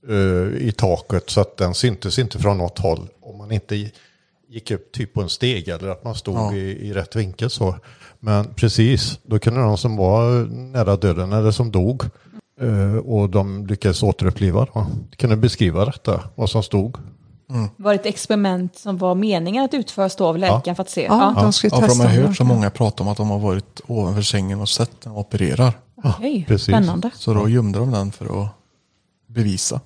eh, 0.09 0.67
i 0.69 0.73
taket 0.77 1.31
så 1.31 1.41
att 1.41 1.57
den 1.57 1.75
syntes 1.75 2.19
inte 2.19 2.39
från 2.39 2.59
något 2.59 2.79
håll. 2.79 3.09
Om 3.21 3.39
man 3.39 3.53
inte 3.53 3.91
gick 4.49 4.71
upp 4.71 4.93
typ 4.93 5.15
på 5.15 5.23
en 5.23 5.29
steg 5.29 5.69
eller 5.69 5.89
att 5.89 6.05
man 6.05 6.15
stod 6.15 6.37
Ja. 6.37 6.55
i, 6.55 6.89
i 6.89 6.93
rätt 6.93 7.17
vinkel 7.17 7.51
så. 7.51 7.77
Men 8.21 8.55
precis, 8.55 9.19
då 9.23 9.39
kunde 9.39 9.61
de 9.61 9.79
som 9.79 9.97
var 9.97 10.45
nära 10.47 10.97
döden 10.97 11.33
eller 11.33 11.51
som 11.51 11.71
dog 11.71 12.03
eh, 12.61 12.97
och 12.97 13.31
de 13.31 13.67
lyckades 13.67 14.03
återuppliva 14.03 14.67
då, 14.75 14.87
kunde 15.17 15.37
beskriva 15.37 15.85
detta, 15.85 16.21
vad 16.35 16.51
som 16.51 16.63
stod. 16.63 16.97
Var 17.77 17.93
det 17.93 18.01
ett 18.01 18.07
experiment 18.07 18.77
som 18.79 18.99
var 18.99 19.15
meningen 19.15 19.65
att 19.65 19.75
utföras 19.75 20.17
då 20.17 20.27
av 20.27 20.39
läkaren 20.39 20.77
för 20.77 20.83
att 20.83 20.91
se? 20.91 21.03
Ja, 21.05 21.35
de 21.37 21.53
skulle 21.53 21.71
Ja, 21.75 21.81
för 21.81 21.89
de 21.89 22.01
har 22.01 22.07
hört 22.09 22.37
så 22.37 22.43
de- 22.43 22.49
många 22.49 22.71
prata 22.71 23.03
om 23.03 23.09
att 23.09 23.17
de 23.17 23.31
har 23.31 23.39
varit 23.39 23.81
ovanför 23.87 24.23
sängen 24.23 24.61
och 24.61 24.69
sett 24.69 25.01
den 25.01 25.13
opererar. 25.13 25.73
Okej, 26.05 26.45
precis. 26.49 26.67
spännande. 26.67 27.11
Så 27.15 27.35
då 27.35 27.49
gömde 27.49 27.79
de 27.79 27.91
den 27.91 28.13
för 28.13 28.43
att 28.43 28.49
bevisa. 29.27 29.81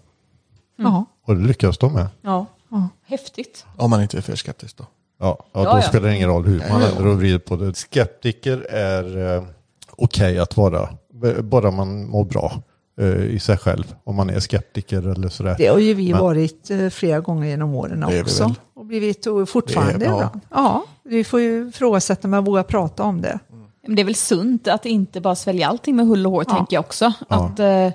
Ja. 0.76 1.04
Och 1.26 1.36
det 1.36 1.46
lyckades 1.46 1.78
de 1.78 1.92
med. 1.92 2.06
Ja. 2.22 2.46
Häftigt. 3.06 3.66
Om 3.76 3.90
man 3.90 4.02
inte 4.02 4.16
är 4.16 4.20
för 4.20 4.36
skeptisk 4.36 4.76
då. 4.76 4.84
Ja, 5.20 5.38
ja, 5.52 5.62
Ja, 5.64 5.72
då 5.72 5.78
ja. 5.78 5.82
spelar 5.82 6.08
det 6.08 6.16
ingen 6.16 6.28
roll 6.28 6.46
hur 6.46 6.58
man 6.70 6.80
vänder 6.80 7.06
och 7.06 7.18
vrider 7.18 7.38
på 7.38 7.56
det. 7.56 7.74
Skeptiker 7.76 8.66
är 8.70 9.36
eh, 9.36 9.42
okej 9.90 10.38
att 10.38 10.56
vara, 10.56 10.88
bara 11.42 11.70
man 11.70 12.08
mår 12.08 12.24
bra 12.24 12.62
i 13.06 13.38
sig 13.38 13.56
själv. 13.56 13.94
Om 14.04 14.16
man 14.16 14.30
är 14.30 14.40
skeptiker 14.40 15.08
eller 15.12 15.28
sådär. 15.28 15.54
Det 15.58 15.66
har 15.66 15.78
ju 15.78 15.94
vi 15.94 16.12
Men- 16.12 16.20
varit 16.22 16.70
eh, 16.70 16.88
flera 16.88 17.20
gånger 17.20 17.48
genom 17.48 17.74
åren 17.74 18.04
också. 18.22 18.54
Och 18.74 18.84
blivit 18.86 19.26
och 19.26 19.48
fortfarande 19.48 19.98
Det 19.98 20.04
är- 20.04 20.08
ja. 20.10 20.30
Ja, 20.50 20.84
vi 21.04 21.24
får 21.24 21.40
ju 21.40 21.68
ifrågasätta 21.68 22.28
men 22.28 22.44
våga 22.44 22.62
prata 22.62 23.02
om 23.02 23.20
det. 23.22 23.38
Men 23.86 23.96
det 23.96 24.02
är 24.02 24.04
väl 24.04 24.14
sunt 24.14 24.68
att 24.68 24.86
inte 24.86 25.20
bara 25.20 25.34
svälja 25.34 25.68
allting 25.68 25.96
med 25.96 26.06
hull 26.06 26.26
och 26.26 26.32
hår, 26.32 26.44
Ja. 26.48 26.54
tänker 26.56 26.76
jag 26.76 26.80
också. 26.80 27.12
Att 27.28 27.58
eh, 27.58 27.88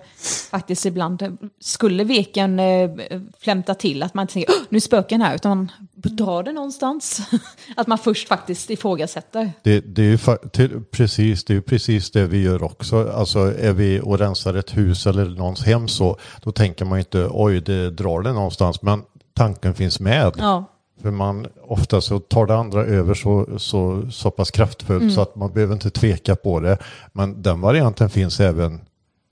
faktiskt 0.52 0.86
ibland 0.86 1.22
eh, 1.22 1.30
skulle 1.60 2.04
veken 2.04 2.60
eh, 2.60 2.92
flämta 3.40 3.74
till, 3.76 4.04
att 4.04 4.14
man 4.14 4.24
inte 4.24 4.34
tänker 4.34 4.52
"Åh, 4.54 4.62
nu 4.70 4.76
är 4.76 4.80
spöken 4.80 5.22
här, 5.22 5.36
utan 5.36 5.50
man 5.58 5.72
drar 6.10 6.44
det 6.44 6.52
någonstans. 6.52 7.22
att 7.76 7.88
man 7.88 7.98
först 7.98 8.28
faktiskt 8.28 8.70
ifrågasätter. 8.70 9.52
Det, 9.64 9.80
det 9.80 10.02
är 10.02 10.06
ju 10.06 10.18
till, 10.52 10.82
precis, 10.92 11.44
det 11.44 11.54
är 11.54 11.56
ju 11.56 11.62
precis 11.62 12.12
det 12.12 12.28
vi 12.28 12.42
gör 12.42 12.64
också. 12.64 13.12
Alltså 13.12 13.40
är 13.40 13.74
vi 13.74 14.02
och 14.04 14.20
rensar 14.20 14.54
ett 14.54 14.78
hus 14.78 15.08
eller 15.08 15.26
någons 15.26 15.64
hem 15.64 15.88
så, 15.88 16.18
då 16.44 16.52
tänker 16.52 16.86
man 16.86 16.98
ju 16.98 17.02
inte 17.02 17.28
oj, 17.32 17.62
det 17.62 17.90
drar 17.90 18.22
det 18.22 18.34
någonstans. 18.34 18.82
Men 18.82 19.02
tanken 19.34 19.74
finns 19.74 20.00
med. 20.00 20.34
Ja. 20.38 20.66
För 21.02 21.12
man 21.12 21.48
ofta 21.68 22.02
så 22.02 22.20
tar 22.20 22.46
det 22.46 22.56
andra 22.56 22.86
över 22.86 23.14
så, 23.14 23.48
så, 23.58 24.12
så 24.12 24.32
pass 24.32 24.52
kraftfullt 24.52 25.14
så 25.14 25.22
att 25.22 25.36
man 25.36 25.54
behöver 25.54 25.74
inte 25.74 25.90
tveka 25.90 26.36
på 26.36 26.60
det. 26.60 26.78
Men 27.14 27.42
den 27.42 27.62
varianten 27.62 28.10
finns 28.10 28.40
även 28.40 28.82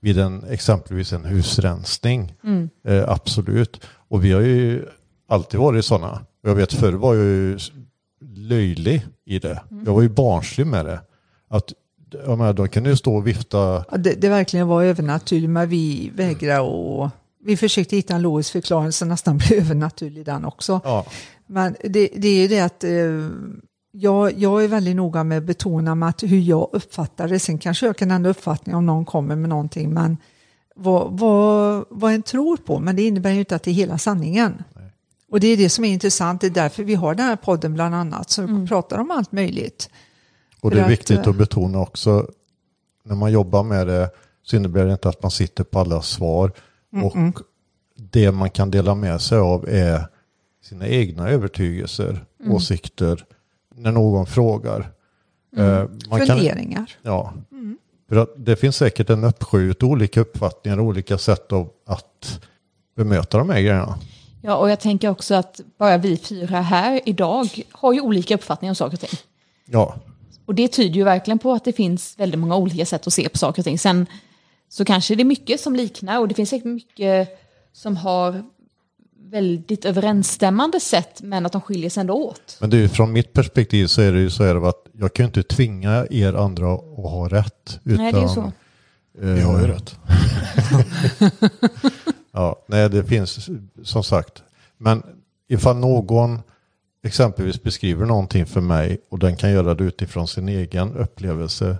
vid 0.00 0.18
en, 0.18 0.44
exempelvis 0.50 1.12
en 1.12 1.24
husrensning. 1.24 2.34
Eh, 2.84 3.08
absolut. 3.08 3.80
Och 4.08 4.24
vi 4.24 4.32
har 4.32 4.40
ju 4.40 4.84
alltid 5.28 5.60
varit 5.60 5.84
sådana. 5.84 6.20
Jag 6.42 6.54
vet 6.54 6.72
förr 6.72 6.92
var 6.92 7.14
jag 7.14 7.24
ju 7.24 7.58
löjlig 8.36 9.06
i 9.24 9.38
det. 9.38 9.62
Jag 9.86 9.94
var 9.94 10.02
ju 10.02 10.08
barnslig 10.08 10.66
med 10.66 10.84
det. 10.84 11.00
Att, 11.48 11.72
jag 12.26 12.38
menar, 12.38 12.52
de 12.52 12.68
kunde 12.68 12.90
ju 12.90 12.96
stå 12.96 13.16
och 13.16 13.26
vifta. 13.26 13.84
Ja, 13.90 13.96
det, 13.96 14.12
det 14.12 14.28
verkligen 14.28 14.68
var 14.68 14.82
övernaturligt 14.82 15.50
men 15.50 15.68
vi 15.68 16.12
vägrade 16.14 16.60
och 16.60 17.10
vi 17.44 17.56
försökte 17.56 17.96
hitta 17.96 18.14
en 18.14 18.22
logisk 18.22 18.52
förklaring 18.52 18.92
som 18.92 19.08
nästan 19.08 19.36
blev 19.48 19.52
övernaturlig 19.52 20.24
den 20.24 20.44
också. 20.44 20.80
Ja, 20.84 21.06
Men 21.46 21.76
det, 21.84 22.08
det 22.16 22.28
är 22.28 22.42
ju 22.42 22.48
det 22.48 22.60
att 22.60 22.84
eh, 22.84 23.28
jag, 23.92 24.38
jag 24.38 24.64
är 24.64 24.68
väldigt 24.68 24.96
noga 24.96 25.24
med 25.24 25.38
att 25.38 25.44
betona 25.44 25.94
med 25.94 26.08
att 26.08 26.22
hur 26.22 26.40
jag 26.40 26.68
uppfattar 26.72 27.28
det. 27.28 27.38
Sen 27.38 27.58
kanske 27.58 27.86
jag 27.86 27.96
kan 27.96 28.10
ändra 28.10 28.30
uppfattning 28.30 28.74
om 28.74 28.86
någon 28.86 29.04
kommer 29.04 29.36
med 29.36 29.48
någonting. 29.48 29.94
Men 29.94 30.16
vad, 30.76 31.18
vad, 31.18 31.84
vad 31.88 32.12
en 32.12 32.22
tror 32.22 32.56
på, 32.56 32.78
men 32.78 32.96
det 32.96 33.02
innebär 33.02 33.30
ju 33.30 33.38
inte 33.38 33.56
att 33.56 33.62
det 33.62 33.70
är 33.70 33.74
hela 33.74 33.98
sanningen. 33.98 34.62
Och 35.32 35.40
det 35.40 35.46
är 35.46 35.56
det 35.56 35.68
som 35.68 35.84
är 35.84 35.88
intressant, 35.92 36.40
det 36.40 36.46
är 36.46 36.50
därför 36.50 36.84
vi 36.84 36.94
har 36.94 37.14
den 37.14 37.26
här 37.26 37.36
podden 37.36 37.74
bland 37.74 37.94
annat, 37.94 38.30
så 38.30 38.42
vi 38.46 38.66
pratar 38.66 38.98
om 38.98 39.10
allt 39.10 39.32
möjligt. 39.32 39.90
Och 40.60 40.70
det 40.70 40.80
är 40.80 40.88
viktigt 40.88 41.18
eh, 41.26 41.28
att 41.28 41.36
betona 41.36 41.78
också, 41.80 42.28
när 43.04 43.14
man 43.14 43.32
jobbar 43.32 43.62
med 43.62 43.86
det 43.86 44.10
så 44.42 44.56
innebär 44.56 44.84
det 44.86 44.92
inte 44.92 45.08
att 45.08 45.22
man 45.22 45.30
sitter 45.30 45.64
på 45.64 45.78
alla 45.80 46.02
svar. 46.02 46.52
Och 47.02 47.16
det 47.96 48.32
man 48.32 48.50
kan 48.50 48.70
dela 48.70 48.94
med 48.94 49.20
sig 49.20 49.38
av 49.38 49.68
är 49.68 50.06
sina 50.64 50.86
egna 50.88 51.28
övertygelser, 51.28 52.24
Mm. 52.40 52.52
åsikter, 52.54 53.24
när 53.74 53.92
någon 53.92 54.26
frågar. 54.26 54.92
Eh, 55.56 55.84
Man 56.10 56.26
kan, 56.26 56.38
Funderingar. 56.38 56.90
ja, 57.02 57.32
för 58.08 58.16
att 58.16 58.28
det 58.36 58.56
finns 58.56 58.76
säkert 58.76 59.10
en 59.10 59.24
uppsjö 59.24 59.74
olika 59.82 60.20
uppfattningar, 60.20 60.80
olika 60.80 61.18
sätt 61.18 61.52
av 61.52 61.70
att 61.86 62.40
bemöta 62.96 63.38
de 63.38 63.50
här 63.50 63.60
grejerna. 63.60 63.98
Ja, 64.44 64.56
och 64.56 64.70
jag 64.70 64.80
tänker 64.80 65.08
också 65.08 65.34
att 65.34 65.60
bara 65.78 65.98
vi 65.98 66.16
fyra 66.16 66.60
här 66.60 67.00
idag 67.06 67.48
har 67.70 67.92
ju 67.92 68.00
olika 68.00 68.34
uppfattningar 68.34 68.70
om 68.70 68.76
saker 68.76 68.96
och 68.96 69.00
ting. 69.00 69.18
Ja, 69.66 69.94
Och 70.46 70.54
det 70.54 70.68
tyder 70.68 70.94
ju 70.94 71.04
verkligen 71.04 71.38
på 71.38 71.52
att 71.52 71.64
det 71.64 71.72
finns 71.72 72.14
väldigt 72.18 72.40
många 72.40 72.56
olika 72.56 72.86
sätt 72.86 73.06
att 73.06 73.12
se 73.12 73.28
på 73.28 73.38
saker 73.38 73.60
och 73.60 73.64
ting. 73.64 73.78
Sen 73.78 74.06
så 74.68 74.84
kanske 74.84 75.14
det 75.14 75.22
är 75.22 75.24
mycket 75.24 75.60
som 75.60 75.76
liknar 75.76 76.18
och 76.20 76.28
det 76.28 76.34
finns 76.34 76.50
säkert 76.50 76.64
mycket 76.64 77.28
som 77.72 77.96
har 77.96 78.42
väldigt 79.30 79.84
överensstämmande 79.84 80.80
sätt 80.80 81.20
men 81.22 81.46
att 81.46 81.52
de 81.52 81.60
skiljer 81.60 81.90
sig 81.90 82.00
ändå 82.00 82.14
åt. 82.14 82.56
men 82.60 82.70
ju, 82.70 82.88
från 82.88 83.12
mitt 83.12 83.32
perspektiv 83.32 83.86
så 83.86 84.02
är 84.02 84.12
det 84.12 84.20
ju 84.20 84.30
så 84.30 84.44
här 84.44 84.68
att 84.68 84.86
jag 84.92 85.12
kan 85.12 85.24
ju 85.24 85.26
inte 85.26 85.42
tvinga 85.42 86.06
er 86.10 86.34
andra 86.34 86.72
att 86.74 87.10
ha 87.12 87.28
rätt. 87.28 87.80
Utan, 87.84 88.04
Nej, 88.04 88.12
det 88.12 88.20
är 88.20 88.28
så. 88.28 88.52
Vi 89.18 89.40
har 89.40 89.60
ju 89.60 89.66
rätt. 89.66 89.96
Ja, 92.32 92.56
nej 92.66 92.90
det 92.90 93.04
finns 93.04 93.48
som 93.84 94.02
sagt. 94.04 94.42
Men 94.78 95.02
ifall 95.48 95.76
någon 95.76 96.40
exempelvis 97.04 97.62
beskriver 97.62 98.06
någonting 98.06 98.46
för 98.46 98.60
mig 98.60 98.98
och 99.10 99.18
den 99.18 99.36
kan 99.36 99.50
göra 99.50 99.74
det 99.74 99.84
utifrån 99.84 100.28
sin 100.28 100.48
egen 100.48 100.94
upplevelse. 100.96 101.76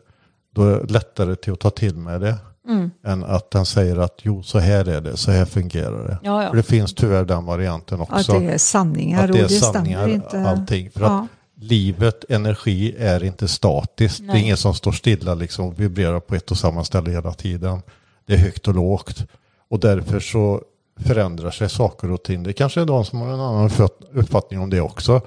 Då 0.55 0.65
är 0.65 0.81
det 0.81 0.93
lättare 0.93 1.37
till 1.37 1.53
att 1.53 1.61
ta 1.61 1.71
till 1.71 1.97
mig 1.97 2.19
det. 2.21 2.37
Mm. 2.69 2.91
Än 3.07 3.25
att 3.25 3.51
den 3.51 3.67
säger 3.67 3.97
att 3.97 4.15
jo 4.23 4.43
så 4.43 4.59
här 4.59 4.89
är 4.89 5.01
det, 5.01 5.17
så 5.17 5.31
här 5.31 5.45
fungerar 5.45 6.09
det. 6.09 6.19
Ja, 6.23 6.43
ja. 6.43 6.49
För 6.51 6.57
det 6.57 6.63
finns 6.63 6.95
tyvärr 6.95 7.25
den 7.25 7.45
varianten 7.45 8.01
Att 8.01 8.13
också. 8.13 8.39
det 8.39 8.51
är 8.53 8.59
sanningar 8.59 9.25
att 9.25 9.33
det 9.33 9.39
är 9.39 9.45
och 9.45 9.49
det 9.51 9.55
sanningar, 9.55 9.99
stämmer 9.99 10.15
inte. 10.15 10.41
allting. 10.41 10.91
För 10.91 11.01
Ja. 11.01 11.21
att 11.21 11.63
livet, 11.63 12.25
energi 12.29 12.95
är 12.99 13.25
inte 13.25 13.49
statiskt. 13.49 14.19
Det 14.19 14.25
är 14.25 14.27
Nej. 14.27 14.43
inget 14.43 14.59
som 14.59 14.75
står 14.75 14.93
stilla 14.93 15.35
liksom 15.35 15.67
och 15.67 15.81
vibrerar 15.81 16.21
på 16.21 16.35
ett 16.35 16.51
och 16.51 16.59
samma 16.59 16.85
ställe 16.85 17.11
hela 17.11 17.33
tiden. 17.33 17.83
Det 18.27 18.35
är 18.35 18.39
högt 18.39 18.69
och 18.69 18.75
lågt. 18.75 19.25
Och 19.73 19.81
därför 19.81 20.21
så 20.21 20.63
förändrar 20.97 21.51
sig 21.51 21.69
saker 21.71 22.11
och 22.11 22.23
ting. 22.23 22.43
Det 22.43 22.53
kanske 22.53 22.81
är 22.81 22.85
de 22.87 23.05
som 23.05 23.21
har 23.21 23.29
en 23.29 23.41
annan 23.41 23.67
uppfatt- 23.69 24.05
uppfattning 24.13 24.61
om 24.61 24.71
det 24.71 24.81
också. 24.81 25.21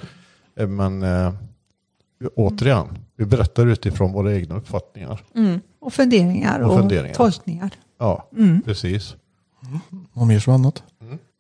Eh, 0.55 0.67
Men 0.67 1.03
eh, 1.03 1.34
återigen, 2.36 2.86
vi 3.15 3.25
berättar 3.25 3.65
utifrån 3.67 4.12
våra 4.13 4.34
egna 4.34 4.55
uppfattningar. 4.58 5.23
Och 5.79 5.93
funderingar 5.93 6.60
Och 6.60 6.71
och, 6.73 6.77
funderingar. 6.79 7.13
tolkningar. 7.15 7.69
Ja, 7.99 8.29
precis. 8.65 9.15
Något 10.13 10.27
mer 10.27 10.39
som 10.39 10.53
annat? 10.53 10.84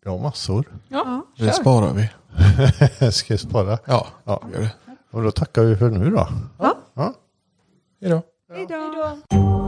Ja, 0.05 0.17
massor. 0.17 0.65
Ja, 0.87 1.25
Det 1.37 1.43
kör. 1.45 1.51
sparar 1.51 1.93
vi. 1.93 3.11
Ska 3.11 3.33
jag 3.33 3.39
spara? 3.39 3.77
Ja, 3.85 4.07
Ja. 4.23 4.41
gör 4.53 4.61
det. 4.61 4.71
Och 5.11 5.23
då 5.23 5.31
tackar 5.31 5.63
vi 5.63 5.75
för 5.75 5.89
nu 5.89 6.09
då. 6.09 6.27
Ja. 6.59 6.73
Ja. 6.93 7.13
Hej 8.01 8.09
då. 8.11 8.21
Hej 8.53 8.65
då. 8.69 8.75
Hej 8.75 9.39
då. 9.41 9.64